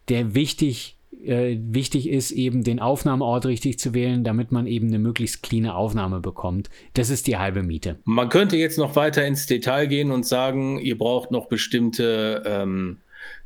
der 0.09 0.35
wichtig 0.35 0.97
äh, 1.25 1.59
wichtig 1.61 2.09
ist, 2.09 2.31
eben 2.33 2.65
den 2.65 2.81
Aufnahmeort 2.81 3.47
richtig 3.47 3.79
zu 3.79 3.95
wählen, 3.95 4.25
damit 4.25 4.51
man 4.51 4.67
eben 4.67 4.89
eine 4.89 4.99
möglichst 4.99 5.43
cleane 5.43 5.75
Aufnahme 5.75 6.21
bekommt. 6.21 6.69
Das 6.95 7.11
ist 7.11 7.27
die 7.27 7.37
halbe 7.37 7.63
Miete. 7.63 7.99
Man 8.05 8.29
könnte 8.29 8.57
jetzt 8.57 8.79
noch 8.79 8.97
weiter 8.97 9.25
ins 9.25 9.47
Detail 9.47 9.87
gehen 9.87 10.11
und 10.11 10.27
sagen, 10.27 10.79
ihr 10.79 10.99
braucht 10.99 11.31
noch 11.31 11.47
bestimmte 11.47 12.43
ähm, 12.47 12.99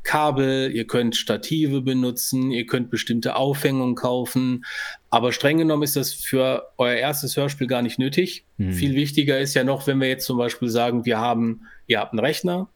Kabel, 0.03 0.71
ihr 0.73 0.87
könnt 0.87 1.15
Stative 1.15 1.81
benutzen, 1.81 2.51
ihr 2.51 2.65
könnt 2.65 2.89
bestimmte 2.89 3.35
Aufhängungen 3.35 3.95
kaufen. 3.95 4.65
Aber 5.09 5.31
streng 5.31 5.57
genommen 5.57 5.83
ist 5.83 5.95
das 5.95 6.13
für 6.13 6.69
euer 6.77 6.95
erstes 6.95 7.35
Hörspiel 7.37 7.67
gar 7.67 7.81
nicht 7.81 7.99
nötig. 7.99 8.45
Hm. 8.57 8.71
Viel 8.71 8.95
wichtiger 8.95 9.39
ist 9.39 9.53
ja 9.53 9.63
noch, 9.63 9.87
wenn 9.87 9.99
wir 9.99 10.07
jetzt 10.07 10.25
zum 10.25 10.37
Beispiel 10.37 10.69
sagen, 10.69 11.05
wir 11.05 11.17
haben, 11.17 11.61
ihr 11.87 11.99
habt 11.99 12.13
einen 12.13 12.19
Rechner, 12.19 12.69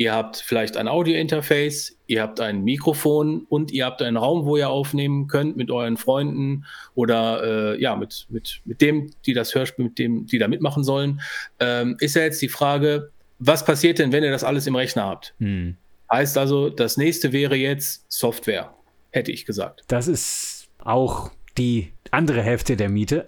Ihr 0.00 0.14
habt 0.14 0.38
vielleicht 0.38 0.78
ein 0.78 0.88
Audio-Interface, 0.88 1.98
ihr 2.06 2.22
habt 2.22 2.40
ein 2.40 2.64
Mikrofon 2.64 3.44
und 3.50 3.70
ihr 3.70 3.84
habt 3.84 4.00
einen 4.00 4.16
Raum, 4.16 4.46
wo 4.46 4.56
ihr 4.56 4.70
aufnehmen 4.70 5.26
könnt 5.26 5.58
mit 5.58 5.70
euren 5.70 5.98
Freunden 5.98 6.64
oder 6.94 7.74
äh, 7.74 7.82
ja, 7.82 7.96
mit, 7.96 8.26
mit, 8.30 8.62
mit 8.64 8.80
dem, 8.80 9.10
die 9.26 9.34
das 9.34 9.54
Hörspiel, 9.54 9.84
mit 9.84 9.98
dem, 9.98 10.24
die 10.24 10.38
da 10.38 10.48
mitmachen 10.48 10.84
sollen. 10.84 11.20
Ähm, 11.58 11.98
ist 12.00 12.16
ja 12.16 12.22
jetzt 12.22 12.40
die 12.40 12.48
Frage, 12.48 13.10
was 13.40 13.66
passiert 13.66 13.98
denn, 13.98 14.10
wenn 14.10 14.24
ihr 14.24 14.30
das 14.30 14.42
alles 14.42 14.66
im 14.66 14.74
Rechner 14.74 15.02
habt? 15.02 15.34
Hm. 15.38 15.76
Heißt 16.12 16.36
also, 16.38 16.70
das 16.70 16.96
nächste 16.96 17.32
wäre 17.32 17.56
jetzt 17.56 18.04
Software, 18.08 18.74
hätte 19.10 19.30
ich 19.30 19.46
gesagt. 19.46 19.84
Das 19.88 20.08
ist 20.08 20.68
auch 20.78 21.30
die 21.56 21.92
andere 22.10 22.42
Hälfte 22.42 22.76
der 22.76 22.88
Miete, 22.88 23.26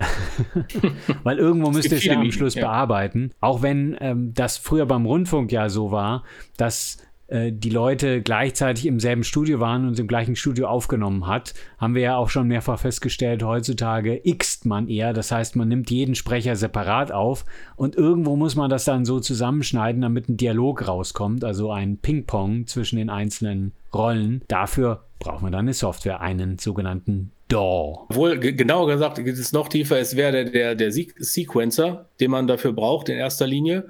weil 1.23 1.39
irgendwo 1.39 1.71
müsst 1.71 1.91
ihr 1.91 1.99
es 1.99 2.05
ja 2.05 2.15
am 2.15 2.33
Schluss 2.33 2.55
ja. 2.55 2.67
bearbeiten. 2.67 3.33
Auch 3.41 3.63
wenn 3.63 3.97
ähm, 4.01 4.35
das 4.35 4.57
früher 4.57 4.87
beim 4.87 5.07
Rundfunk 5.07 5.53
ja 5.53 5.69
so 5.69 5.91
war, 5.91 6.25
dass 6.57 6.99
äh, 7.33 7.51
die 7.51 7.71
Leute 7.71 8.21
gleichzeitig 8.21 8.85
im 8.87 9.01
selben 9.01 9.25
Studio 9.25 9.59
waren 9.59 9.89
und 9.89 9.99
im 9.99 10.07
gleichen 10.07 10.37
Studio 10.37 10.67
aufgenommen 10.67 11.27
hat, 11.27 11.55
haben 11.79 11.95
wir 11.95 12.03
ja 12.03 12.17
auch 12.17 12.29
schon 12.29 12.47
mehrfach 12.47 12.79
festgestellt, 12.79 13.43
heutzutage 13.43 14.21
xt 14.21 14.67
man 14.67 14.87
eher. 14.87 15.13
Das 15.15 15.33
heißt, 15.33 15.57
man 15.57 15.69
nimmt 15.69 15.91
jeden 15.91 16.15
Sprecher 16.15 16.57
separat 16.57 17.11
auf 17.11 17.47
und 17.75 17.97
irgendwo 17.97 18.37
muss 18.37 18.55
man 18.55 18.69
das 18.69 18.85
dann 18.85 19.05
so 19.07 19.19
zusammenschneiden, 19.19 20.03
damit 20.03 20.29
ein 20.29 20.37
Dialog 20.37 20.87
rauskommt, 20.87 21.43
also 21.43 21.73
ein 21.73 21.97
Ping-Pong 21.97 22.67
zwischen 22.67 22.97
den 22.97 23.09
einzelnen 23.09 23.73
Rollen. 23.95 24.43
Dafür 24.49 25.05
braucht 25.19 25.43
man 25.43 25.53
dann 25.53 25.61
eine 25.61 25.75
Software, 25.75 26.21
einen 26.21 26.59
sogenannten 26.59 27.33
DAW. 27.49 28.07
Obwohl, 28.09 28.39
genauer 28.39 28.89
gesagt, 28.89 29.17
geht 29.17 29.39
es 29.39 29.53
noch 29.53 29.69
tiefer. 29.69 29.99
Es 29.99 30.17
wäre 30.17 30.33
der, 30.33 30.75
der, 30.75 30.75
der 30.75 30.93
Sequencer, 30.93 32.07
den 32.23 32.31
man 32.31 32.47
dafür 32.47 32.73
braucht 32.73 33.09
in 33.09 33.19
erster 33.19 33.47
Linie. 33.47 33.89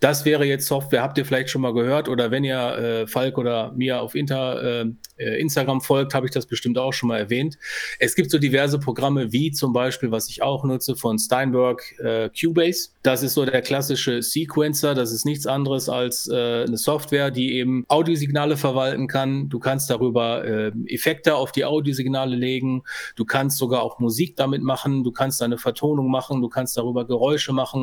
Das 0.00 0.24
wäre 0.24 0.44
jetzt 0.44 0.66
Software, 0.66 1.02
habt 1.02 1.16
ihr 1.18 1.24
vielleicht 1.24 1.50
schon 1.50 1.62
mal 1.62 1.72
gehört 1.72 2.08
oder 2.08 2.30
wenn 2.30 2.44
ihr 2.44 2.58
äh, 2.58 3.06
Falk 3.06 3.38
oder 3.38 3.72
mir 3.72 4.02
auf 4.02 4.14
Inter, 4.14 4.82
äh, 4.82 4.86
äh, 5.16 5.40
Instagram 5.40 5.80
folgt, 5.80 6.14
habe 6.14 6.26
ich 6.26 6.32
das 6.32 6.46
bestimmt 6.46 6.76
auch 6.76 6.92
schon 6.92 7.08
mal 7.08 7.18
erwähnt. 7.18 7.56
Es 7.98 8.14
gibt 8.14 8.30
so 8.30 8.38
diverse 8.38 8.78
Programme 8.78 9.32
wie 9.32 9.52
zum 9.52 9.72
Beispiel, 9.72 10.10
was 10.10 10.28
ich 10.28 10.42
auch 10.42 10.64
nutze, 10.64 10.96
von 10.96 11.18
Steinberg 11.18 11.82
äh, 12.00 12.28
Cubase. 12.28 12.90
Das 13.02 13.22
ist 13.22 13.34
so 13.34 13.44
der 13.44 13.62
klassische 13.62 14.20
Sequencer. 14.20 14.94
Das 14.94 15.12
ist 15.12 15.24
nichts 15.24 15.46
anderes 15.46 15.88
als 15.88 16.28
äh, 16.28 16.64
eine 16.66 16.76
Software, 16.76 17.30
die 17.30 17.54
eben 17.54 17.84
Audiosignale 17.88 18.56
verwalten 18.56 19.08
kann. 19.08 19.48
Du 19.48 19.58
kannst 19.58 19.90
darüber 19.90 20.44
äh, 20.44 20.72
Effekte 20.86 21.36
auf 21.36 21.52
die 21.52 21.64
Audiosignale 21.64 22.34
legen. 22.36 22.82
Du 23.16 23.24
kannst 23.24 23.58
sogar 23.58 23.82
auch 23.82 24.00
Musik 24.00 24.36
damit 24.36 24.62
machen. 24.62 25.04
Du 25.04 25.12
kannst 25.12 25.42
eine 25.42 25.58
Vertonung 25.58 26.10
machen. 26.10 26.42
Du 26.42 26.48
kannst 26.48 26.76
darüber 26.76 27.06
Geräusche 27.06 27.52
machen. 27.52 27.73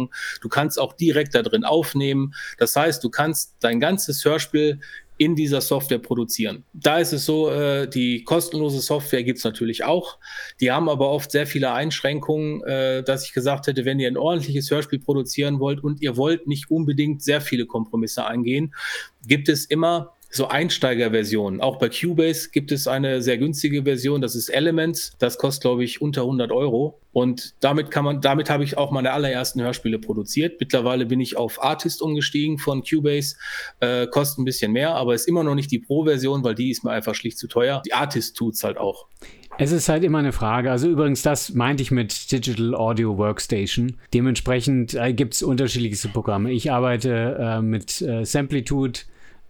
Du 0.42 0.50
kannst 0.50 0.80
auch 0.80 0.94
direkt 0.94 1.36
da 1.36 1.42
drin 1.42 1.64
aufnehmen 1.64 1.82
aufnehmen. 1.82 2.34
Das 2.58 2.76
heißt, 2.76 3.04
du 3.04 3.10
kannst 3.10 3.56
dein 3.60 3.80
ganzes 3.80 4.24
Hörspiel 4.24 4.80
in 5.18 5.36
dieser 5.36 5.62
Software 5.62 6.00
produzieren. 6.00 6.64
Da 6.74 6.98
ist 6.98 7.14
es 7.14 7.26
so, 7.26 7.52
äh, 7.52 7.88
die 7.88 8.24
kostenlose 8.24 8.82
Software 8.82 9.24
gibt 9.24 9.38
es 9.38 9.44
natürlich 9.44 9.84
auch. 9.84 10.18
Die 10.60 10.72
haben 10.72 10.90
aber 10.90 11.12
oft 11.12 11.32
sehr 11.32 11.46
viele 11.46 11.74
Einschränkungen, 11.74 12.64
äh, 12.64 13.04
dass 13.04 13.26
ich 13.26 13.34
gesagt 13.34 13.68
hätte, 13.68 13.86
wenn 13.86 14.00
ihr 14.00 14.08
ein 14.08 14.18
ordentliches 14.18 14.72
Hörspiel 14.72 15.00
produzieren 15.00 15.60
wollt 15.60 15.84
und 15.84 16.02
ihr 16.02 16.18
wollt 16.18 16.48
nicht 16.48 16.72
unbedingt 16.72 17.22
sehr 17.22 17.40
viele 17.40 17.68
Kompromisse 17.68 18.26
eingehen, 18.26 18.74
gibt 19.28 19.48
es 19.48 19.66
immer 19.66 20.16
so 20.32 20.48
Einsteigerversionen. 20.48 21.62
Auch 21.62 21.78
bei 21.78 21.90
Cubase 21.90 22.50
gibt 22.52 22.72
es 22.72 22.88
eine 22.88 23.22
sehr 23.22 23.38
günstige 23.38 23.84
Version, 23.84 24.22
das 24.22 24.36
ist 24.36 24.50
Elements. 24.50 25.12
Das 25.20 25.38
kostet, 25.38 25.64
glaube 25.64 25.84
ich, 25.84 26.02
unter 26.02 26.22
100 26.22 26.52
Euro. 26.52 27.00
Und 27.14 27.56
damit 27.60 27.92
kann 27.92 28.06
man, 28.06 28.22
damit 28.22 28.50
habe 28.50 28.64
ich 28.64 28.78
auch 28.78 28.92
meine 28.92 29.12
allerersten 29.12 29.62
Hörspiele 29.62 30.00
produziert. 30.00 30.60
Mittlerweile 30.60 31.06
bin 31.06 31.20
ich 31.20 31.36
auf 31.36 31.62
Artist 31.62 32.02
umgestiegen 32.02 32.58
von 32.58 32.84
Cubase. 32.84 33.36
Äh, 33.82 34.08
kostet 34.08 34.40
ein 34.40 34.46
bisschen 34.46 34.72
mehr, 34.72 34.96
aber 34.96 35.14
ist 35.14 35.28
immer 35.28 35.44
noch 35.44 35.56
nicht 35.56 35.72
die 35.72 35.80
Pro-Version, 35.80 36.44
weil 36.44 36.56
die 36.56 36.72
ist 36.72 36.84
mir 36.86 36.92
einfach 36.92 37.14
schlicht 37.14 37.38
zu 37.38 37.48
teuer. 37.48 37.82
Die 37.86 37.94
Artist 37.94 38.38
tut's 38.38 38.64
halt 38.64 38.78
auch. 38.78 39.08
Es 39.58 39.72
ist 39.72 39.90
halt 39.90 40.04
immer 40.04 40.20
eine 40.20 40.32
Frage. 40.32 40.72
Also 40.72 40.90
übrigens, 40.90 41.22
das 41.22 41.54
meinte 41.54 41.84
ich 41.84 41.92
mit 41.92 42.32
Digital 42.32 42.74
Audio 42.74 43.18
Workstation. 43.18 43.98
Dementsprechend 44.14 44.94
äh, 44.94 45.14
gibt 45.14 45.34
es 45.34 45.44
unterschiedlichste 45.44 46.08
Programme. 46.08 46.52
Ich 46.52 46.72
arbeite 46.72 47.38
äh, 47.40 47.62
mit 47.62 48.02
äh, 48.02 48.24
Samplitude, 48.26 49.02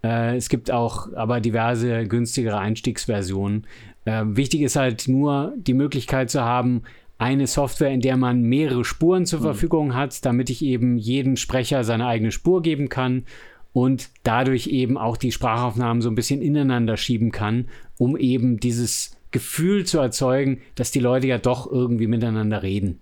äh, 0.03 0.35
es 0.35 0.49
gibt 0.49 0.71
auch 0.71 1.13
aber 1.13 1.39
diverse 1.39 2.07
günstigere 2.07 2.57
Einstiegsversionen. 2.57 3.67
Äh, 4.05 4.23
wichtig 4.25 4.61
ist 4.61 4.75
halt 4.75 5.07
nur 5.07 5.53
die 5.57 5.73
Möglichkeit 5.73 6.29
zu 6.29 6.41
haben, 6.41 6.83
eine 7.17 7.45
Software, 7.45 7.91
in 7.91 8.01
der 8.01 8.17
man 8.17 8.41
mehrere 8.41 8.83
Spuren 8.83 9.27
zur 9.27 9.39
mhm. 9.39 9.43
Verfügung 9.43 9.95
hat, 9.95 10.25
damit 10.25 10.49
ich 10.49 10.63
eben 10.63 10.97
jedem 10.97 11.35
Sprecher 11.35 11.83
seine 11.83 12.07
eigene 12.07 12.31
Spur 12.31 12.63
geben 12.63 12.89
kann 12.89 13.25
und 13.73 14.09
dadurch 14.23 14.67
eben 14.67 14.97
auch 14.97 15.17
die 15.17 15.31
Sprachaufnahmen 15.31 16.01
so 16.01 16.09
ein 16.09 16.15
bisschen 16.15 16.41
ineinander 16.41 16.97
schieben 16.97 17.31
kann, 17.31 17.67
um 17.97 18.17
eben 18.17 18.59
dieses 18.59 19.15
Gefühl 19.29 19.85
zu 19.85 19.99
erzeugen, 19.99 20.61
dass 20.75 20.91
die 20.91 20.99
Leute 20.99 21.27
ja 21.27 21.37
doch 21.37 21.71
irgendwie 21.71 22.07
miteinander 22.07 22.63
reden. 22.63 22.99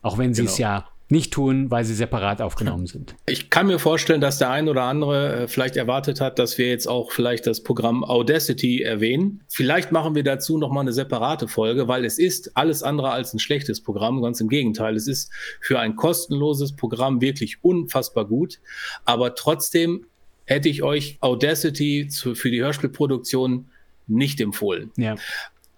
Auch 0.00 0.16
wenn 0.16 0.32
sie 0.32 0.42
genau. 0.42 0.52
es 0.52 0.58
ja 0.58 0.86
nicht 1.10 1.32
tun, 1.32 1.70
weil 1.70 1.84
sie 1.84 1.94
separat 1.94 2.42
aufgenommen 2.42 2.86
sind. 2.86 3.14
Ich 3.26 3.50
kann 3.50 3.66
mir 3.66 3.78
vorstellen, 3.78 4.20
dass 4.20 4.38
der 4.38 4.50
ein 4.50 4.68
oder 4.68 4.82
andere 4.82 5.42
äh, 5.42 5.48
vielleicht 5.48 5.76
erwartet 5.76 6.20
hat, 6.20 6.38
dass 6.38 6.58
wir 6.58 6.68
jetzt 6.68 6.86
auch 6.86 7.12
vielleicht 7.12 7.46
das 7.46 7.62
Programm 7.62 8.04
Audacity 8.04 8.82
erwähnen. 8.82 9.40
Vielleicht 9.48 9.90
machen 9.90 10.14
wir 10.14 10.22
dazu 10.22 10.58
nochmal 10.58 10.82
eine 10.82 10.92
separate 10.92 11.48
Folge, 11.48 11.88
weil 11.88 12.04
es 12.04 12.18
ist 12.18 12.56
alles 12.56 12.82
andere 12.82 13.10
als 13.10 13.32
ein 13.32 13.38
schlechtes 13.38 13.82
Programm. 13.82 14.22
Ganz 14.22 14.40
im 14.40 14.48
Gegenteil. 14.48 14.96
Es 14.96 15.08
ist 15.08 15.32
für 15.60 15.78
ein 15.78 15.96
kostenloses 15.96 16.76
Programm 16.76 17.20
wirklich 17.20 17.58
unfassbar 17.62 18.26
gut. 18.26 18.60
Aber 19.04 19.34
trotzdem 19.34 20.04
hätte 20.44 20.68
ich 20.68 20.82
euch 20.82 21.18
Audacity 21.20 22.08
zu, 22.08 22.34
für 22.34 22.50
die 22.50 22.60
Hörspielproduktion 22.60 23.66
nicht 24.06 24.40
empfohlen. 24.40 24.90
Ja. 24.96 25.16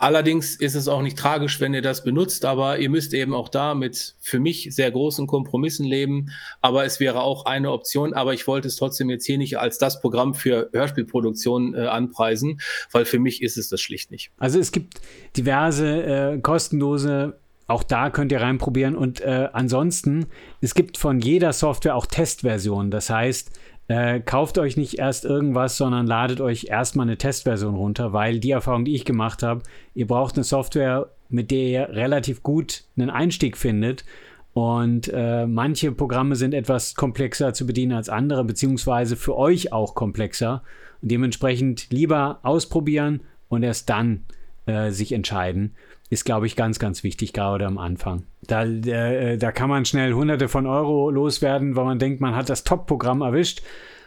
Allerdings 0.01 0.57
ist 0.57 0.75
es 0.75 0.89
auch 0.89 1.03
nicht 1.03 1.19
tragisch, 1.19 1.61
wenn 1.61 1.75
ihr 1.75 1.83
das 1.83 2.03
benutzt, 2.03 2.47
aber 2.47 2.79
ihr 2.79 2.89
müsst 2.89 3.13
eben 3.13 3.35
auch 3.35 3.51
da 3.51 3.75
mit 3.75 4.15
für 4.19 4.41
mich 4.41 4.75
sehr 4.75 4.91
großen 4.91 5.27
Kompromissen 5.27 5.85
leben. 5.85 6.31
Aber 6.63 6.87
es 6.87 7.01
wäre 7.01 7.21
auch 7.21 7.45
eine 7.45 7.71
Option, 7.71 8.15
aber 8.15 8.33
ich 8.33 8.47
wollte 8.47 8.67
es 8.69 8.77
trotzdem 8.77 9.11
jetzt 9.11 9.27
hier 9.27 9.37
nicht 9.37 9.59
als 9.59 9.77
das 9.77 10.01
Programm 10.01 10.33
für 10.33 10.71
Hörspielproduktion 10.73 11.75
äh, 11.75 11.81
anpreisen, 11.81 12.63
weil 12.93 13.05
für 13.05 13.19
mich 13.19 13.43
ist 13.43 13.59
es 13.59 13.69
das 13.69 13.83
schlicht 13.83 14.11
nicht. 14.11 14.31
Also 14.39 14.59
es 14.59 14.73
gibt 14.73 15.03
diverse 15.37 16.03
äh, 16.03 16.41
kostenlose 16.41 17.39
auch 17.71 17.85
da 17.85 18.11
könnt 18.11 18.33
ihr 18.33 18.41
reinprobieren. 18.41 18.97
Und 18.97 19.21
äh, 19.21 19.49
ansonsten, 19.53 20.27
es 20.61 20.75
gibt 20.75 20.99
von 20.99 21.21
jeder 21.21 21.53
Software 21.53 21.95
auch 21.95 22.07
Testversionen. 22.07 22.91
Das 22.91 23.11
heißt, 23.11 23.53
äh, 23.91 24.21
kauft 24.21 24.57
euch 24.59 24.77
nicht 24.77 25.01
erst 25.01 25.25
irgendwas, 25.25 25.77
sondern 25.77 26.07
ladet 26.07 26.41
euch 26.41 26.67
erstmal 26.69 27.07
eine 27.07 27.19
Testversion 27.19 27.75
runter, 27.75 28.13
weil 28.13 28.39
die 28.39 28.53
Erfahrung, 28.53 28.85
die 28.85 28.95
ich 28.95 29.05
gemacht 29.05 29.43
habe, 29.43 29.65
ihr 29.95 30.07
braucht 30.07 30.37
eine 30.37 30.45
Software, 30.45 31.11
mit 31.29 31.51
der 31.51 31.59
ihr 31.59 31.89
relativ 31.89 32.45
gut 32.45 32.85
einen 32.97 33.11
Einstieg 33.11 33.57
findet. 33.57 34.05
Und 34.53 35.11
äh, 35.13 35.45
manche 35.47 35.91
Programme 35.91 36.37
sind 36.37 36.55
etwas 36.55 36.95
komplexer 36.95 37.53
zu 37.53 37.67
bedienen 37.67 37.93
als 37.93 38.09
andere, 38.09 38.45
beziehungsweise 38.45 39.17
für 39.17 39.37
euch 39.37 39.73
auch 39.73 39.97
komplexer. 39.97 40.63
Und 41.03 41.11
dementsprechend 41.11 41.91
lieber 41.91 42.39
ausprobieren 42.45 43.23
und 43.49 43.65
erst 43.65 43.91
dann 43.91 44.25
äh, 44.67 44.93
sich 44.93 45.13
entscheiden 45.13 45.75
ist, 46.11 46.25
glaube 46.25 46.47
ich, 46.47 46.57
ganz, 46.57 46.79
ganz 46.79 47.05
wichtig, 47.05 47.33
gerade 47.33 47.67
am 47.67 47.79
Anfang. 47.79 48.25
Da, 48.43 48.65
äh, 48.65 49.39
da 49.39 49.53
kann 49.53 49.71
man 49.71 49.85
schnell 49.85 50.13
hunderte 50.13 50.49
von 50.49 50.67
Euro 50.67 51.09
loswerden, 51.09 51.77
weil 51.77 51.85
man 51.85 52.01
denkt, 52.01 52.21
man 52.21 52.35
hat 52.35 52.51
das 52.51 52.65
Top-Programm 52.65 53.23
erwischt. 53.23 53.63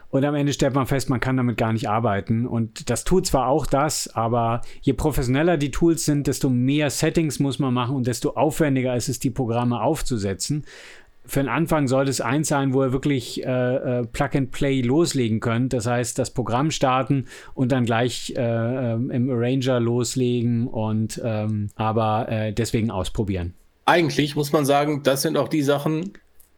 Und 0.10 0.24
am 0.26 0.36
Ende 0.36 0.54
stellt 0.54 0.76
man 0.76 0.86
fest, 0.86 1.10
man 1.10 1.20
kann 1.20 1.38
damit 1.38 1.58
gar 1.58 1.74
nicht 1.74 1.90
arbeiten. 1.90 2.46
Und 2.46 2.92
das 2.92 3.04
tut 3.04 3.26
zwar 3.26 3.48
auch 3.48 3.66
das, 3.66 4.14
aber 4.14 4.62
je 4.82 4.94
professioneller 4.94 5.58
die 5.58 5.72
Tools 5.72 6.06
sind, 6.06 6.28
desto 6.28 6.52
mehr 6.52 6.92
Settings 6.92 7.40
muss 7.40 7.58
man 7.58 7.74
machen 7.74 7.96
und 7.96 8.06
desto 8.06 8.32
aufwendiger 8.32 8.96
ist 8.96 9.10
es, 9.10 9.18
die 9.18 9.32
Programme 9.32 9.82
aufzusetzen 9.82 10.66
für 11.26 11.40
den 11.40 11.50
Anfang 11.50 11.88
sollte 11.88 12.12
es 12.12 12.22
eins 12.22 12.50
sein, 12.50 12.74
wo 12.74 12.84
ihr 12.84 12.92
wirklich 12.92 13.46
äh, 13.46 14.00
äh, 14.00 14.06
Plug 14.06 14.30
and 14.36 14.52
Play 14.52 14.82
loslegen 14.82 15.40
könnt. 15.40 15.74
Das 15.74 15.86
heißt, 15.86 16.20
das 16.20 16.32
Programm 16.32 16.72
starten 16.72 17.28
und 17.54 17.72
dann 17.72 17.86
gleich 17.86 18.34
äh, 18.36 18.42
äh 18.42 18.94
im 18.94 19.30
Arranger 19.30 19.80
loslegen 19.80 20.68
und 20.68 21.22
ähm, 21.24 21.70
aber 21.76 22.28
äh, 22.30 22.54
deswegen 22.54 22.92
ausprobieren. 22.92 23.54
Eigentlich 23.86 24.36
muss 24.36 24.52
man 24.52 24.66
sagen, 24.66 25.04
das 25.04 25.22
sind 25.22 25.38
auch 25.38 25.48
die 25.48 25.62
Sachen, 25.62 26.14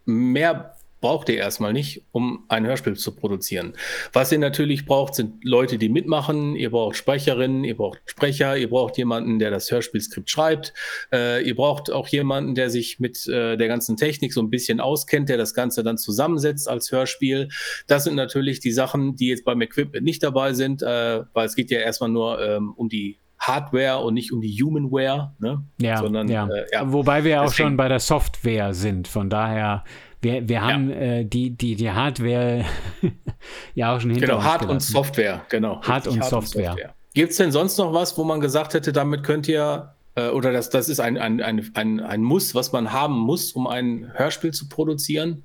mehr 0.06 0.75
braucht 1.06 1.30
ihr 1.30 1.38
erstmal 1.38 1.72
nicht, 1.72 2.02
um 2.12 2.46
ein 2.48 2.66
Hörspiel 2.66 2.96
zu 2.96 3.14
produzieren. 3.16 3.74
Was 4.12 4.32
ihr 4.32 4.40
natürlich 4.40 4.88
braucht, 4.88 5.14
sind 5.14 5.44
Leute, 5.44 5.78
die 5.78 5.88
mitmachen. 5.88 6.56
Ihr 6.56 6.72
braucht 6.72 6.96
Sprecherinnen, 6.96 7.64
ihr 7.64 7.78
braucht 7.78 8.02
Sprecher, 8.08 8.58
ihr 8.58 8.72
braucht 8.72 8.98
jemanden, 8.98 9.38
der 9.38 9.52
das 9.52 9.70
Hörspielskript 9.70 10.32
schreibt. 10.32 10.74
Äh, 11.14 11.48
ihr 11.48 11.56
braucht 11.56 11.92
auch 11.92 12.08
jemanden, 12.08 12.56
der 12.56 12.72
sich 12.72 13.00
mit 13.00 13.28
äh, 13.28 13.56
der 13.56 13.68
ganzen 13.68 13.98
Technik 13.98 14.34
so 14.34 14.42
ein 14.42 14.50
bisschen 14.50 14.80
auskennt, 14.80 15.30
der 15.30 15.38
das 15.38 15.54
Ganze 15.54 15.84
dann 15.84 16.00
zusammensetzt 16.00 16.68
als 16.68 16.92
Hörspiel. 16.92 17.50
Das 17.86 18.06
sind 18.06 18.16
natürlich 18.16 18.60
die 18.60 18.72
Sachen, 18.72 19.16
die 19.16 19.28
jetzt 19.28 19.46
beim 19.46 19.62
Equipment 19.62 20.04
nicht 20.04 20.24
dabei 20.24 20.54
sind, 20.54 20.82
äh, 20.82 21.22
weil 21.34 21.46
es 21.46 21.56
geht 21.56 21.70
ja 21.70 21.82
erstmal 21.82 22.10
nur 22.10 22.42
ähm, 22.44 22.74
um 22.76 22.90
die 22.90 23.20
Hardware 23.38 24.00
und 24.00 24.16
nicht 24.16 24.32
um 24.32 24.42
die 24.42 24.50
Humanware, 24.60 25.36
ne? 25.38 25.64
Ja, 25.80 25.98
sondern 25.98 26.30
ja. 26.30 26.48
Äh, 26.48 26.66
ja. 26.72 26.92
Wobei 26.92 27.24
wir 27.24 27.32
ja 27.32 27.42
auch 27.42 27.50
Deswegen- 27.50 27.68
schon 27.68 27.78
bei 27.78 27.90
der 27.90 28.00
Software 28.00 28.74
sind. 28.74 29.08
Von 29.08 29.30
daher, 29.30 29.84
wir, 30.26 30.50
wir 30.50 30.62
haben 30.62 30.90
äh, 30.92 31.24
die, 31.24 31.52
die, 31.52 31.76
die 31.76 31.92
Hardware 31.92 32.66
ja 33.76 33.96
auch 33.96 34.02
schon 34.02 34.10
hinter 34.10 34.26
Genau, 34.26 34.38
uns 34.38 34.46
Hard 34.46 34.66
und. 34.70 34.82
Software, 34.82 35.42
genau. 35.50 35.82
Hard 35.84 36.08
Richtig, 36.08 36.24
und 36.24 36.30
Software. 36.30 36.76
Gibt 37.14 37.32
es 37.32 37.38
denn 37.38 37.52
sonst 37.52 37.78
noch 37.78 37.94
was, 37.94 38.18
wo 38.18 38.24
man 38.24 38.40
gesagt 38.42 38.74
hätte, 38.74 38.92
damit 38.92 39.24
könnt 39.24 39.48
ihr, 39.48 39.94
äh, 40.16 40.30
oder 40.30 40.52
das, 40.52 40.70
das 40.70 40.90
ist 40.90 41.00
ein, 41.00 41.18
ein, 41.18 41.42
ein, 41.42 41.70
ein, 41.76 42.00
ein 42.00 42.22
Muss, 42.24 42.56
was 42.56 42.72
man 42.72 42.92
haben 42.92 43.18
muss, 43.20 43.52
um 43.54 43.68
ein 43.68 44.12
Hörspiel 44.16 44.52
zu 44.52 44.68
produzieren, 44.68 45.44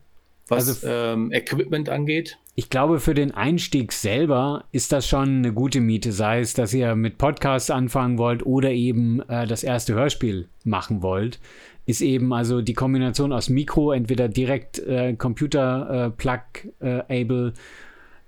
was 0.48 0.68
Also- 0.68 0.88
ähm, 0.88 1.30
Equipment 1.32 1.88
angeht? 1.88 2.38
Ich 2.56 2.68
glaube, 2.68 3.00
für 3.00 3.14
den 3.14 3.32
Einstieg 3.32 3.92
selber 3.92 4.64
ist 4.72 4.92
das 4.92 5.06
schon 5.08 5.38
eine 5.38 5.52
gute 5.54 5.80
Miete, 5.80 6.12
sei 6.12 6.40
es, 6.40 6.52
dass 6.52 6.74
ihr 6.74 6.94
mit 6.94 7.16
Podcasts 7.16 7.70
anfangen 7.70 8.18
wollt 8.18 8.44
oder 8.44 8.70
eben 8.70 9.20
äh, 9.28 9.46
das 9.46 9.62
erste 9.62 9.94
Hörspiel 9.94 10.48
machen 10.64 11.00
wollt. 11.02 11.38
Ist 11.86 12.02
eben 12.02 12.32
also 12.32 12.60
die 12.60 12.74
Kombination 12.74 13.32
aus 13.32 13.48
Mikro, 13.48 13.92
entweder 13.92 14.28
direkt 14.28 14.78
äh, 14.78 15.14
Computer 15.14 16.06
äh, 16.06 16.10
Plug-able. 16.10 17.52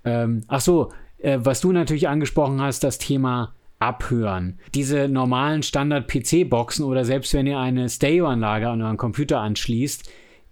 ähm, 0.05 0.43
ach 0.47 0.61
so, 0.61 0.91
äh, 1.19 1.39
was 1.41 1.61
du 1.61 1.71
natürlich 1.71 2.07
angesprochen 2.07 2.61
hast, 2.61 2.83
das 2.83 2.97
Thema 2.97 3.53
Abhören. 3.79 4.59
Diese 4.75 5.09
normalen 5.09 5.61
Standard-PC-Boxen 5.61 6.85
oder 6.85 7.03
selbst 7.03 7.33
wenn 7.33 7.47
ihr 7.47 7.59
eine 7.59 7.89
Stereo-Anlage 7.89 8.69
an 8.69 8.81
euren 8.81 8.97
Computer 8.97 9.39
anschließt, 9.39 10.09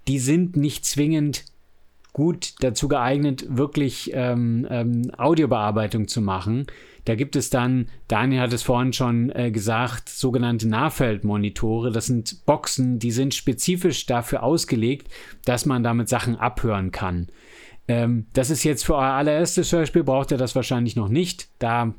die 0.08 0.20
sind 0.20 0.58
nicht 0.58 0.86
zwingend 0.86 1.46
gut 2.14 2.56
dazu 2.60 2.88
geeignet, 2.90 3.46
wirklich 3.50 4.12
ähm, 4.14 4.68
ähm, 4.70 5.12
Audiobearbeitung 5.18 6.08
zu 6.10 6.22
machen. 6.22 6.68
Da 7.06 7.16
gibt 7.16 7.36
es 7.36 7.50
dann, 7.50 7.88
Daniel 8.08 8.42
hat 8.42 8.54
es 8.54 8.64
vorhin 8.64 8.94
schon 8.94 9.32
äh, 9.32 9.52
gesagt, 9.52 10.10
sogenannte 10.10 10.68
Nahfeldmonitore. 10.68 11.92
Das 11.92 12.06
sind 12.06 12.46
Boxen, 12.46 13.00
die 13.00 13.12
sind 13.12 13.34
spezifisch 13.34 14.06
dafür 14.06 14.44
ausgelegt, 14.44 15.12
dass 15.46 15.66
man 15.66 15.84
damit 15.84 16.10
Sachen 16.10 16.36
abhören 16.36 16.92
kann. 16.92 17.28
Ähm, 17.88 18.28
das 18.34 18.50
ist 18.50 18.64
jetzt 18.64 18.86
für 18.86 18.96
euer 18.96 19.14
allererstes 19.14 19.72
Hörspiel, 19.72 20.04
braucht 20.04 20.32
ihr 20.32 20.38
das 20.38 20.56
wahrscheinlich 20.56 20.96
noch 20.96 21.10
nicht. 21.10 21.50
Da 21.60 21.94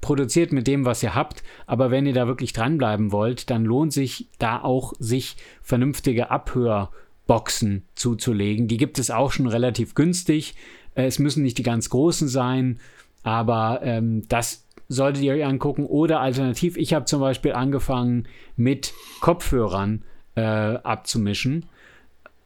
produziert 0.00 0.52
mit 0.52 0.66
dem, 0.66 0.84
was 0.84 1.02
ihr 1.02 1.14
habt. 1.14 1.42
Aber 1.66 1.90
wenn 1.90 2.06
ihr 2.06 2.14
da 2.14 2.26
wirklich 2.26 2.52
dranbleiben 2.52 3.12
wollt, 3.12 3.50
dann 3.50 3.64
lohnt 3.64 3.92
sich 3.92 4.28
da 4.38 4.60
auch, 4.60 4.94
sich 4.98 5.36
vernünftige 5.62 6.30
Abhörboxen 6.30 7.84
zuzulegen. 7.94 8.68
Die 8.68 8.76
gibt 8.76 8.98
es 8.98 9.10
auch 9.10 9.32
schon 9.32 9.46
relativ 9.46 9.94
günstig. 9.94 10.54
Äh, 10.94 11.06
Es 11.06 11.18
müssen 11.18 11.42
nicht 11.42 11.58
die 11.58 11.62
ganz 11.62 11.90
großen 11.90 12.28
sein, 12.28 12.80
aber 13.22 13.80
ähm, 13.82 14.26
das 14.28 14.66
solltet 14.88 15.22
ihr 15.22 15.34
euch 15.34 15.44
angucken. 15.44 15.86
Oder 15.86 16.20
alternativ, 16.20 16.76
ich 16.76 16.94
habe 16.94 17.04
zum 17.04 17.20
Beispiel 17.20 17.52
angefangen 17.52 18.26
mit 18.56 18.92
Kopfhörern 19.20 20.02
äh, 20.34 20.40
abzumischen. 20.42 21.66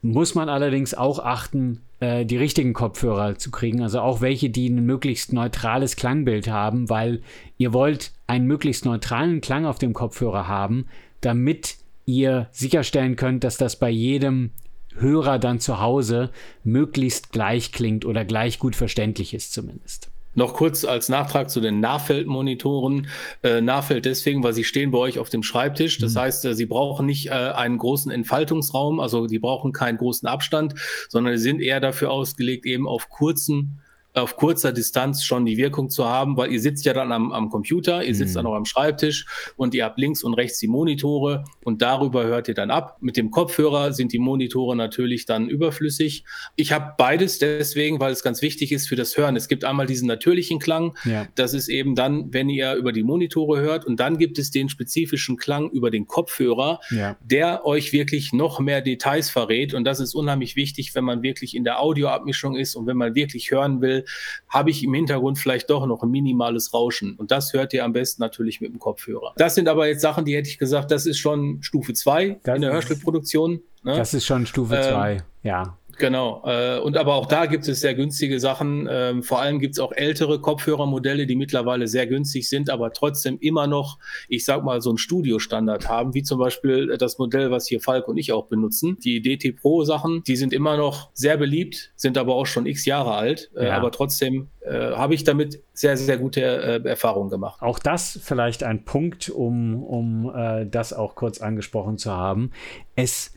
Muss 0.03 0.35
man 0.35 0.49
allerdings 0.49 0.95
auch 0.95 1.21
achten, 1.21 1.83
äh, 2.01 2.27
die 2.27 2.37
richtigen 2.37 2.73
Kopfhörer 2.73 3.37
zu 3.39 3.53
kriegen, 3.53 3.83
also 3.83 4.01
auch 4.01 4.21
welche, 4.21 4.51
die 4.51 4.69
ein 4.69 4.85
möglichst 4.85 5.33
neutrales 5.33 5.95
Klangbild 5.95 6.49
haben, 6.49 6.91
weil 6.91 7.23
ihr 7.59 7.73
wollt 7.73 8.13
einen 8.27 8.47
möglichst 8.47 8.85
neutralen 8.85 9.41
Klang 9.41 9.65
auf 9.65 9.79
dem 9.79 9.93
Kopfhörer 9.93 10.49
haben, 10.49 10.87
damit 11.21 11.77
ihr 12.05 12.49
sicherstellen 12.51 13.15
könnt, 13.15 13.45
dass 13.45 13.57
das 13.57 13.79
bei 13.79 13.91
jedem 13.91 14.51
Hörer 14.97 15.39
dann 15.39 15.61
zu 15.61 15.81
Hause 15.81 16.31
möglichst 16.65 17.31
gleich 17.31 17.73
klingt 17.73 18.05
oder 18.05 18.25
gleich 18.25 18.59
gut 18.59 18.77
verständlich 18.77 19.33
ist 19.33 19.53
zumindest. 19.53 20.12
Noch 20.35 20.55
kurz 20.55 20.85
als 20.85 21.09
Nachtrag 21.09 21.51
zu 21.51 21.61
den 21.61 21.81
Nahfeldmonitoren. 21.81 23.09
Äh, 23.43 23.61
Nahfeld 23.61 24.07
deswegen, 24.07 24.43
weil 24.43 24.55
sie 24.55 24.65
stehen 24.65 24.91
bei 24.91 24.99
euch 24.99 25.19
auf 25.19 25.29
dem 25.29 25.43
Schreibtisch. 25.43 25.99
Das 25.99 26.17
heißt, 26.17 26.45
äh, 26.47 26.55
sie 26.55 26.67
brauchen 26.67 27.07
nicht 27.07 27.27
äh, 27.27 27.33
einen 27.33 27.77
großen 27.77 28.11
Entfaltungsraum, 28.11 28.99
also 28.99 29.27
die 29.27 29.39
brauchen 29.39 29.73
keinen 29.73 29.99
großen 29.99 30.27
Abstand, 30.27 30.75
sondern 31.09 31.37
sie 31.37 31.43
sind 31.43 31.61
eher 31.61 31.81
dafür 31.81 32.11
ausgelegt, 32.11 32.65
eben 32.65 32.89
auf 32.89 33.11
kurzen 33.11 33.82
auf 34.15 34.37
kurzer 34.37 34.73
Distanz 34.73 35.25
schon 35.25 35.47
die 35.47 35.57
Wirkung 35.57 35.89
zu 35.89 36.05
haben, 36.05 36.37
weil 36.37 36.53
ihr 36.53 36.61
sitzt 36.61 36.85
ja 36.85 36.93
dann 36.93 37.13
am, 37.13 37.33
am 37.33 37.49
Computer, 37.49 38.05
ihr 38.05 38.15
sitzt 38.15 38.33
Mhm. 38.35 38.37
dann 38.37 38.47
auch 38.47 38.55
am 38.55 38.65
Schreibtisch 38.67 39.25
und 39.57 39.75
ihr 39.75 39.85
habt 39.85 39.99
links 39.99 40.23
und 40.23 40.35
rechts 40.35 40.59
die 40.59 40.69
Monitore 40.69 41.45
und 41.65 41.81
darüber 41.83 42.25
hört 42.25 42.49
ihr 42.49 42.55
dann 42.55 42.71
ab. 42.71 42.99
Mit 43.01 43.17
dem 43.17 43.31
Kopfhörer 43.31 43.93
sind 43.93 44.13
die 44.13 44.19
Monitore 44.19 44.77
natürlich 44.77 45.25
dann 45.25 45.49
überflüssig. 45.49 46.25
Ich 46.57 46.73
habe 46.73 46.95
beides 46.99 47.39
deswegen, 47.39 48.01
weil 48.01 48.13
es 48.13 48.23
ganz 48.23 48.43
wichtig 48.43 48.71
ist 48.73 48.87
für 48.89 48.97
das 48.97 49.17
Hören. 49.17 49.35
Es 49.37 49.49
gibt 49.49 49.65
einmal 49.65 49.87
diesen 49.87 50.09
natürlichen 50.09 50.59
Klang, 50.59 50.95
Ja. 51.05 51.27
das 51.35 51.55
ist 51.55 51.69
eben 51.69 51.95
dann, 51.95 52.33
wenn 52.35 52.49
ihr 52.51 52.75
über 52.75 52.93
die 52.93 53.03
Monitore 53.03 53.61
hört 53.61 53.87
und 53.87 53.99
dann 53.99 54.19
gibt 54.19 54.39
es 54.39 54.51
den 54.51 54.69
spezifischen 54.69 55.37
Klang 55.39 55.71
über 55.71 55.91
den 55.91 56.07
Kopfhörer, 56.07 56.81
Ja. 56.91 57.17
der 57.25 57.65
euch 57.65 57.93
wirklich 57.93 58.33
noch 58.33 58.61
mehr 58.61 58.83
Details 58.83 59.31
verrät. 59.31 59.73
Und 59.75 59.85
das 59.85 60.01
ist 60.01 60.15
unheimlich 60.15 60.55
wichtig, 60.57 60.95
wenn 60.95 61.05
man 61.05 61.23
wirklich 61.23 61.57
in 61.57 61.65
der 61.65 61.81
Audioabmischung 61.81 62.57
ist 62.57 62.75
und 62.77 62.87
wenn 62.87 62.97
man 62.99 63.15
wirklich 63.15 63.51
hören 63.51 63.81
will, 63.81 64.02
habe 64.49 64.71
ich 64.71 64.83
im 64.83 64.95
Hintergrund 64.95 65.39
vielleicht 65.39 65.71
doch 65.71 65.87
noch 65.87 66.03
ein 66.03 66.11
minimales 66.11 66.73
Rauschen. 66.75 67.17
Und 67.17 67.31
das 67.31 67.53
hört 67.53 67.73
ihr 67.73 67.85
am 67.85 67.93
besten 67.93 68.23
natürlich 68.23 68.61
mit 68.61 68.73
dem 68.73 68.79
Kopfhörer. 68.79 69.33
Das 69.37 69.55
sind 69.55 69.69
aber 69.69 69.87
jetzt 69.87 70.01
Sachen, 70.01 70.25
die 70.25 70.37
hätte 70.37 70.49
ich 70.49 70.59
gesagt, 70.59 70.91
das 70.91 71.07
ist 71.07 71.19
schon 71.19 71.63
Stufe 71.63 71.95
2 71.95 72.41
Das 72.43 72.57
in 72.57 72.63
der 72.63 72.73
Hörspielproduktion. 72.73 73.61
Ne? 73.83 73.97
Das 73.97 74.15
ist 74.15 74.27
schon 74.27 74.47
Stufe 74.47 74.77
Ähm, 74.77 74.83
2, 74.83 75.23
ja. 75.43 75.77
Genau. 76.03 76.43
Äh, 76.45 76.81
und 76.81 76.97
aber 76.97 77.15
auch 77.15 77.27
da 77.27 77.47
gibt 77.47 77.69
es 77.69 77.79
sehr 77.81 77.95
günstige 77.95 78.41
Sachen. 78.41 78.89
Ähm, 78.91 79.23
vor 79.23 79.41
allem 79.41 79.61
gibt 79.61 79.77
es 79.77 79.79
auch 79.79 79.93
ältere 79.93 80.41
Kopfhörermodelle, 80.41 81.29
die 81.29 81.37
mittlerweile 81.37 81.87
sehr 81.87 82.09
günstig 82.09 82.49
sind, 82.49 82.71
aber 82.71 82.93
trotzdem 82.93 83.39
immer 83.39 83.69
noch, 83.69 84.01
ich 84.29 84.45
sag 84.45 84.65
mal, 84.65 84.81
so 84.81 84.91
einen 84.91 84.99
Studiostandard 84.99 85.89
haben, 85.89 86.13
wie 86.13 86.25
zum 86.25 86.41
Beispiel 86.41 86.97
das 86.99 87.19
Modell, 87.19 87.53
was 87.53 87.69
hier 87.69 87.81
Falk 87.81 88.09
und 88.09 88.17
ich 88.17 88.33
auch 88.33 88.47
benutzen. 88.47 88.99
Die 88.99 89.23
DT 89.23 89.55
Pro 89.61 89.85
Sachen, 89.85 90.25
die 90.25 90.35
sind 90.35 90.53
immer 90.53 90.77
noch 90.77 91.11
sehr 91.15 91.37
beliebt, 91.37 91.93
sind 91.95 92.19
aber 92.19 92.35
auch 92.35 92.47
schon 92.47 92.67
x 92.67 92.85
Jahre 92.85 93.15
alt. 93.15 93.53
Äh, 93.55 93.67
Ja. 93.67 93.77
Aber 93.77 93.93
trotzdem 93.93 94.49
äh, 94.63 94.73
habe 94.73 95.15
ich 95.15 95.23
damit 95.23 95.63
sehr, 95.73 95.97
sehr 95.97 96.19
gute 96.19 96.41
äh, 96.41 96.89
Erfahrungen 96.89 97.31
gemacht. 97.31 97.63
Auch 97.63 97.79
das 97.79 98.19
vielleicht 98.21 98.65
ein 98.65 98.85
Punkt, 98.85 99.31
um, 99.31 99.85
um 99.85 100.33
äh, 100.35 100.67
das 100.67 100.93
auch 100.93 101.15
kurz 101.15 101.41
angesprochen 101.41 101.97
zu 101.97 102.11
haben. 102.11 102.51
Es 102.97 103.35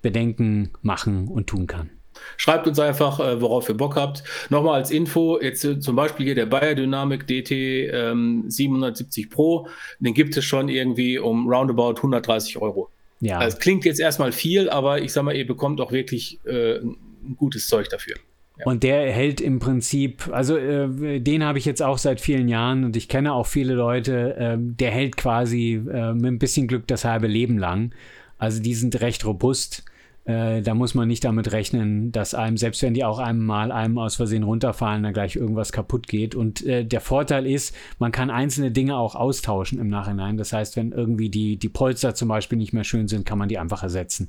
bedenken, 0.02 0.70
machen 0.82 1.28
und 1.28 1.46
tun 1.46 1.66
kann. 1.66 1.90
Schreibt 2.36 2.66
uns 2.66 2.78
einfach, 2.78 3.20
äh, 3.20 3.40
worauf 3.40 3.68
ihr 3.68 3.76
Bock 3.76 3.96
habt. 3.96 4.22
Nochmal 4.50 4.74
als 4.74 4.90
Info, 4.90 5.40
jetzt 5.40 5.64
äh, 5.64 5.78
zum 5.80 5.96
Beispiel 5.96 6.26
hier 6.26 6.34
der 6.34 6.46
Bayer 6.46 6.74
Dynamic 6.74 7.26
DT 7.26 7.50
ähm, 7.50 8.44
770 8.48 9.30
Pro, 9.30 9.68
den 10.00 10.14
gibt 10.14 10.36
es 10.36 10.44
schon 10.44 10.68
irgendwie 10.68 11.18
um 11.18 11.48
roundabout 11.48 11.96
130 11.96 12.58
Euro. 12.58 12.90
Ja, 13.20 13.38
Also, 13.38 13.56
es 13.56 13.62
klingt 13.62 13.84
jetzt 13.84 14.00
erstmal 14.00 14.32
viel, 14.32 14.70
aber 14.70 15.02
ich 15.02 15.12
sag 15.12 15.24
mal, 15.24 15.36
ihr 15.36 15.46
bekommt 15.46 15.80
auch 15.80 15.92
wirklich 15.92 16.40
äh, 16.46 16.78
ein 16.78 17.36
gutes 17.36 17.66
Zeug 17.66 17.88
dafür. 17.88 18.16
Und 18.64 18.82
der 18.82 19.10
hält 19.10 19.40
im 19.40 19.58
Prinzip, 19.58 20.28
also 20.32 20.56
äh, 20.56 21.20
den 21.20 21.44
habe 21.44 21.58
ich 21.58 21.64
jetzt 21.64 21.82
auch 21.82 21.96
seit 21.96 22.20
vielen 22.20 22.48
Jahren 22.48 22.84
und 22.84 22.94
ich 22.94 23.08
kenne 23.08 23.32
auch 23.32 23.46
viele 23.46 23.72
Leute, 23.72 24.36
ähm, 24.38 24.76
der 24.76 24.90
hält 24.90 25.16
quasi 25.16 25.80
äh, 25.90 26.12
mit 26.12 26.26
ein 26.26 26.38
bisschen 26.38 26.66
Glück 26.66 26.86
das 26.86 27.04
halbe 27.04 27.26
Leben 27.26 27.56
lang. 27.56 27.92
Also 28.40 28.60
die 28.60 28.74
sind 28.74 29.00
recht 29.00 29.24
robust. 29.24 29.84
Äh, 30.24 30.62
da 30.62 30.74
muss 30.74 30.94
man 30.94 31.08
nicht 31.08 31.24
damit 31.24 31.52
rechnen, 31.52 32.10
dass 32.10 32.34
einem, 32.34 32.56
selbst 32.56 32.82
wenn 32.82 32.94
die 32.94 33.04
auch 33.04 33.18
einmal 33.18 33.70
einem 33.70 33.98
aus 33.98 34.16
Versehen 34.16 34.42
runterfallen, 34.42 35.02
dann 35.02 35.12
gleich 35.12 35.36
irgendwas 35.36 35.72
kaputt 35.72 36.08
geht. 36.08 36.34
Und 36.34 36.64
äh, 36.64 36.84
der 36.84 37.00
Vorteil 37.00 37.46
ist, 37.46 37.76
man 37.98 38.12
kann 38.12 38.30
einzelne 38.30 38.70
Dinge 38.70 38.96
auch 38.96 39.14
austauschen 39.14 39.78
im 39.78 39.88
Nachhinein. 39.88 40.38
Das 40.38 40.52
heißt, 40.52 40.76
wenn 40.76 40.92
irgendwie 40.92 41.28
die, 41.28 41.56
die 41.56 41.68
Polster 41.68 42.14
zum 42.14 42.28
Beispiel 42.28 42.58
nicht 42.58 42.72
mehr 42.72 42.84
schön 42.84 43.08
sind, 43.08 43.26
kann 43.26 43.38
man 43.38 43.48
die 43.48 43.58
einfach 43.58 43.82
ersetzen. 43.82 44.28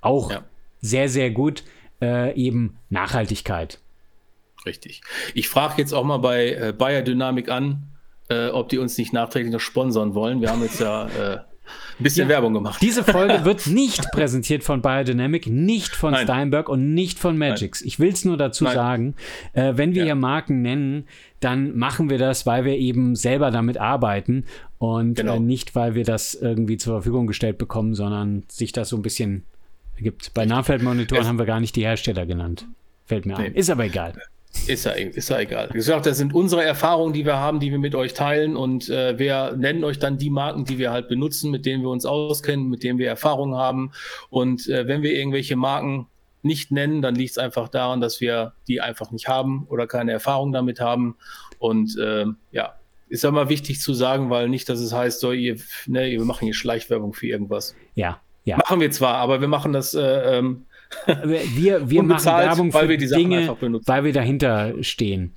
auch 0.00 0.30
ja. 0.30 0.44
sehr, 0.80 1.08
sehr 1.08 1.30
gut. 1.30 1.64
Äh, 2.00 2.36
eben 2.36 2.76
Nachhaltigkeit. 2.90 3.80
Richtig. 4.64 5.00
Ich 5.34 5.48
frage 5.48 5.74
jetzt 5.78 5.92
auch 5.92 6.04
mal 6.04 6.18
bei 6.18 6.52
äh, 6.52 6.72
Bayer 6.76 7.02
Dynamik 7.02 7.48
an, 7.48 7.88
äh, 8.28 8.50
ob 8.50 8.68
die 8.68 8.78
uns 8.78 8.96
nicht 8.98 9.12
nachträglich 9.12 9.52
noch 9.52 9.60
sponsern 9.60 10.14
wollen. 10.14 10.40
Wir 10.40 10.50
haben 10.50 10.62
jetzt 10.62 10.78
ja 10.78 11.08
äh, 11.08 11.38
ein 11.98 12.02
bisschen 12.02 12.24
ja, 12.24 12.28
Werbung 12.28 12.54
gemacht. 12.54 12.80
Diese 12.82 13.04
Folge 13.04 13.40
wird 13.44 13.66
nicht 13.66 14.10
präsentiert 14.12 14.64
von 14.64 14.82
Biodynamic, 14.82 15.46
nicht 15.46 15.94
von 15.94 16.12
Nein. 16.12 16.24
Steinberg 16.24 16.68
und 16.68 16.94
nicht 16.94 17.18
von 17.18 17.36
Magix. 17.38 17.80
Nein. 17.80 17.88
Ich 17.88 17.98
will 17.98 18.12
es 18.12 18.24
nur 18.24 18.36
dazu 18.36 18.64
Nein. 18.64 18.74
sagen, 18.74 19.14
äh, 19.52 19.72
wenn 19.76 19.94
wir 19.94 20.00
ja. 20.02 20.06
hier 20.06 20.14
Marken 20.14 20.62
nennen, 20.62 21.04
dann 21.40 21.76
machen 21.76 22.10
wir 22.10 22.18
das, 22.18 22.46
weil 22.46 22.64
wir 22.64 22.76
eben 22.76 23.14
selber 23.14 23.50
damit 23.50 23.78
arbeiten 23.78 24.44
und 24.78 25.14
genau. 25.14 25.36
äh, 25.36 25.40
nicht, 25.40 25.74
weil 25.74 25.94
wir 25.94 26.04
das 26.04 26.34
irgendwie 26.34 26.76
zur 26.76 26.94
Verfügung 26.94 27.26
gestellt 27.26 27.58
bekommen, 27.58 27.94
sondern 27.94 28.44
sich 28.48 28.72
das 28.72 28.88
so 28.88 28.96
ein 28.96 29.02
bisschen 29.02 29.44
gibt. 29.98 30.34
Bei 30.34 30.46
Nahfeldmonitoren 30.46 31.26
haben 31.26 31.38
wir 31.38 31.46
gar 31.46 31.60
nicht 31.60 31.76
die 31.76 31.84
Hersteller 31.84 32.26
genannt. 32.26 32.66
Fällt 33.04 33.26
mir 33.26 33.38
nee. 33.38 33.46
ein. 33.46 33.54
Ist 33.54 33.70
aber 33.70 33.84
egal. 33.84 34.14
Ist 34.66 34.84
ja, 34.84 34.92
ist 34.92 35.30
ja 35.30 35.38
egal. 35.38 35.68
Wie 35.70 35.78
gesagt, 35.78 36.06
das 36.06 36.18
sind 36.18 36.34
unsere 36.34 36.62
Erfahrungen, 36.62 37.12
die 37.12 37.24
wir 37.24 37.36
haben, 37.36 37.60
die 37.60 37.70
wir 37.70 37.78
mit 37.78 37.94
euch 37.94 38.14
teilen 38.14 38.56
und 38.56 38.88
äh, 38.90 39.18
wir 39.18 39.54
nennen 39.56 39.84
euch 39.84 39.98
dann 39.98 40.18
die 40.18 40.30
Marken, 40.30 40.64
die 40.64 40.78
wir 40.78 40.90
halt 40.90 41.08
benutzen, 41.08 41.50
mit 41.50 41.64
denen 41.64 41.82
wir 41.82 41.90
uns 41.90 42.04
auskennen, 42.04 42.68
mit 42.68 42.82
denen 42.82 42.98
wir 42.98 43.08
Erfahrungen 43.08 43.56
haben. 43.56 43.92
Und 44.30 44.68
äh, 44.68 44.86
wenn 44.86 45.02
wir 45.02 45.12
irgendwelche 45.12 45.56
Marken 45.56 46.06
nicht 46.42 46.70
nennen, 46.70 47.02
dann 47.02 47.14
liegt 47.14 47.32
es 47.32 47.38
einfach 47.38 47.68
daran, 47.68 48.00
dass 48.00 48.20
wir 48.20 48.52
die 48.68 48.80
einfach 48.80 49.10
nicht 49.10 49.28
haben 49.28 49.66
oder 49.68 49.86
keine 49.86 50.12
Erfahrung 50.12 50.52
damit 50.52 50.80
haben. 50.80 51.16
Und 51.58 51.98
äh, 51.98 52.26
ja, 52.52 52.74
ist 53.08 53.24
ja 53.24 53.30
mal 53.30 53.48
wichtig 53.48 53.80
zu 53.80 53.94
sagen, 53.94 54.30
weil 54.30 54.48
nicht, 54.48 54.68
dass 54.68 54.80
es 54.80 54.92
heißt, 54.92 55.20
so, 55.20 55.32
ihr, 55.32 55.56
ne, 55.86 56.10
wir 56.10 56.24
machen 56.24 56.44
hier 56.44 56.54
Schleichwerbung 56.54 57.14
für 57.14 57.26
irgendwas. 57.26 57.74
Ja, 57.94 58.20
ja. 58.44 58.56
Machen 58.56 58.80
wir 58.80 58.90
zwar, 58.90 59.16
aber 59.16 59.40
wir 59.40 59.48
machen 59.48 59.72
das 59.72 59.94
äh, 59.94 60.38
ähm, 60.38 60.66
wir, 61.06 61.88
wir 61.90 62.02
machen 62.02 62.24
Werbung 62.24 62.72
für 62.72 62.96
Dinge, 62.96 63.56
weil 63.86 64.04
wir 64.04 64.12
dahinter 64.12 64.74
stehen. 64.82 65.34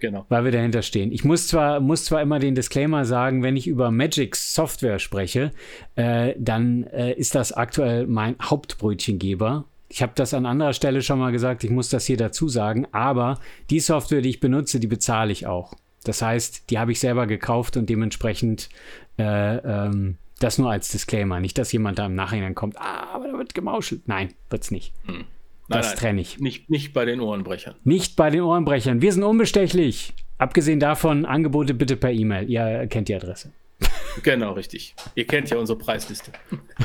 Genau. 0.00 0.26
Weil 0.28 0.44
wir 0.44 0.50
dahinter 0.50 0.82
stehen. 0.82 1.12
Ich 1.12 1.24
muss 1.24 1.46
zwar, 1.46 1.78
muss 1.78 2.04
zwar 2.04 2.22
immer 2.22 2.40
den 2.40 2.56
Disclaimer 2.56 3.04
sagen, 3.04 3.44
wenn 3.44 3.56
ich 3.56 3.68
über 3.68 3.92
Magix 3.92 4.52
Software 4.52 4.98
spreche, 4.98 5.52
äh, 5.94 6.34
dann 6.38 6.82
äh, 6.88 7.12
ist 7.12 7.36
das 7.36 7.52
aktuell 7.52 8.08
mein 8.08 8.34
Hauptbrötchengeber. 8.42 9.64
Ich 9.88 10.02
habe 10.02 10.12
das 10.16 10.34
an 10.34 10.44
anderer 10.44 10.72
Stelle 10.72 11.02
schon 11.02 11.20
mal 11.20 11.30
gesagt, 11.30 11.62
ich 11.62 11.70
muss 11.70 11.88
das 11.88 12.04
hier 12.06 12.16
dazu 12.16 12.48
sagen, 12.48 12.88
aber 12.90 13.38
die 13.70 13.78
Software, 13.78 14.22
die 14.22 14.30
ich 14.30 14.40
benutze, 14.40 14.80
die 14.80 14.88
bezahle 14.88 15.30
ich 15.30 15.46
auch. 15.46 15.74
Das 16.02 16.20
heißt, 16.20 16.70
die 16.70 16.80
habe 16.80 16.90
ich 16.90 16.98
selber 16.98 17.28
gekauft 17.28 17.76
und 17.76 17.88
dementsprechend 17.88 18.70
äh, 19.18 19.56
ähm, 19.58 20.16
das 20.42 20.58
nur 20.58 20.70
als 20.70 20.88
Disclaimer. 20.88 21.40
Nicht, 21.40 21.58
dass 21.58 21.72
jemand 21.72 21.98
da 21.98 22.06
im 22.06 22.14
Nachhinein 22.14 22.54
kommt, 22.54 22.76
ah, 22.78 23.08
aber 23.12 23.28
da 23.28 23.38
wird 23.38 23.54
gemauschelt. 23.54 24.06
Nein, 24.06 24.34
wird's 24.50 24.70
nicht. 24.70 24.92
Hm. 25.06 25.14
Nein, 25.14 25.26
das 25.68 25.94
trenne 25.94 26.20
ich. 26.20 26.38
Nicht, 26.38 26.68
nicht 26.70 26.92
bei 26.92 27.04
den 27.04 27.20
Ohrenbrechern. 27.20 27.74
Nicht 27.84 28.16
bei 28.16 28.30
den 28.30 28.42
Ohrenbrechern. 28.42 29.00
Wir 29.00 29.12
sind 29.12 29.22
unbestechlich. 29.22 30.12
Abgesehen 30.38 30.80
davon, 30.80 31.24
Angebote 31.24 31.72
bitte 31.72 31.96
per 31.96 32.10
E-Mail. 32.10 32.50
Ihr 32.50 32.86
kennt 32.88 33.08
die 33.08 33.14
Adresse. 33.14 33.52
Genau, 34.22 34.52
richtig. 34.52 34.94
Ihr 35.14 35.26
kennt 35.26 35.48
ja 35.48 35.56
unsere 35.56 35.78
Preisliste. 35.78 36.32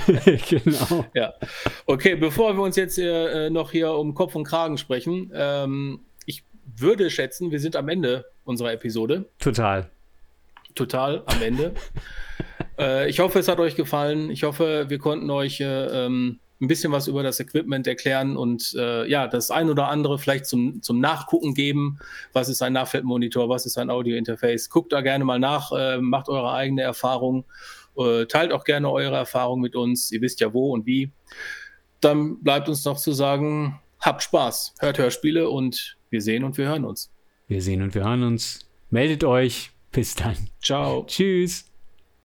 genau. 0.49 1.05
Ja. 1.13 1.33
Okay, 1.85 2.15
bevor 2.15 2.55
wir 2.55 2.63
uns 2.63 2.77
jetzt 2.77 2.97
äh, 2.97 3.49
noch 3.49 3.71
hier 3.71 3.91
um 3.91 4.13
Kopf 4.13 4.33
und 4.35 4.45
Kragen 4.45 4.77
sprechen, 4.77 5.29
ähm, 5.33 5.99
ich 6.25 6.45
würde 6.77 7.09
schätzen, 7.09 7.51
wir 7.51 7.59
sind 7.59 7.75
am 7.75 7.89
Ende 7.89 8.25
unserer 8.45 8.71
Episode. 8.71 9.25
Total. 9.39 9.89
Total 10.73 11.23
am 11.25 11.41
Ende. 11.41 11.73
Äh, 12.77 13.09
ich 13.09 13.19
hoffe, 13.19 13.39
es 13.39 13.47
hat 13.47 13.59
euch 13.59 13.75
gefallen. 13.75 14.29
Ich 14.29 14.43
hoffe, 14.43 14.85
wir 14.89 14.99
konnten 14.99 15.29
euch 15.29 15.59
äh, 15.59 15.65
ähm, 16.05 16.39
ein 16.59 16.67
bisschen 16.67 16.91
was 16.91 17.07
über 17.07 17.23
das 17.23 17.39
Equipment 17.39 17.85
erklären 17.85 18.35
und 18.35 18.73
äh, 18.77 19.07
ja, 19.07 19.27
das 19.27 19.51
ein 19.51 19.69
oder 19.69 19.89
andere 19.89 20.17
vielleicht 20.17 20.45
zum, 20.45 20.81
zum 20.81 20.99
Nachgucken 20.99 21.53
geben. 21.53 21.99
Was 22.33 22.49
ist 22.49 22.61
ein 22.61 22.73
Nachfeldmonitor? 22.73 23.47
Was 23.49 23.65
ist 23.65 23.77
ein 23.77 23.89
Audio-Interface? 23.89 24.69
Guckt 24.69 24.91
da 24.91 25.01
gerne 25.01 25.23
mal 25.23 25.39
nach, 25.39 25.71
äh, 25.71 25.99
macht 25.99 26.29
eure 26.29 26.53
eigene 26.53 26.81
Erfahrung. 26.81 27.45
Äh, 27.95 28.25
teilt 28.25 28.51
auch 28.51 28.63
gerne 28.63 28.89
eure 28.89 29.15
Erfahrung 29.15 29.61
mit 29.61 29.75
uns. 29.75 30.11
Ihr 30.11 30.21
wisst 30.21 30.39
ja 30.39 30.53
wo 30.53 30.73
und 30.73 30.85
wie. 30.85 31.11
Dann 32.01 32.43
bleibt 32.43 32.69
uns 32.69 32.85
noch 32.85 32.97
zu 32.97 33.11
sagen, 33.11 33.79
habt 33.99 34.23
Spaß, 34.23 34.75
hört 34.79 34.97
Hörspiele 34.97 35.49
und 35.49 35.97
wir 36.09 36.21
sehen 36.21 36.43
und 36.43 36.57
wir 36.57 36.67
hören 36.67 36.85
uns. 36.85 37.11
Wir 37.47 37.61
sehen 37.61 37.81
und 37.81 37.93
wir 37.95 38.03
hören 38.03 38.23
uns. 38.23 38.67
Meldet 38.89 39.23
euch. 39.23 39.71
Bis 39.91 40.15
dann. 40.15 40.35
Ciao. 40.61 41.03
Tschüss. 41.07 41.65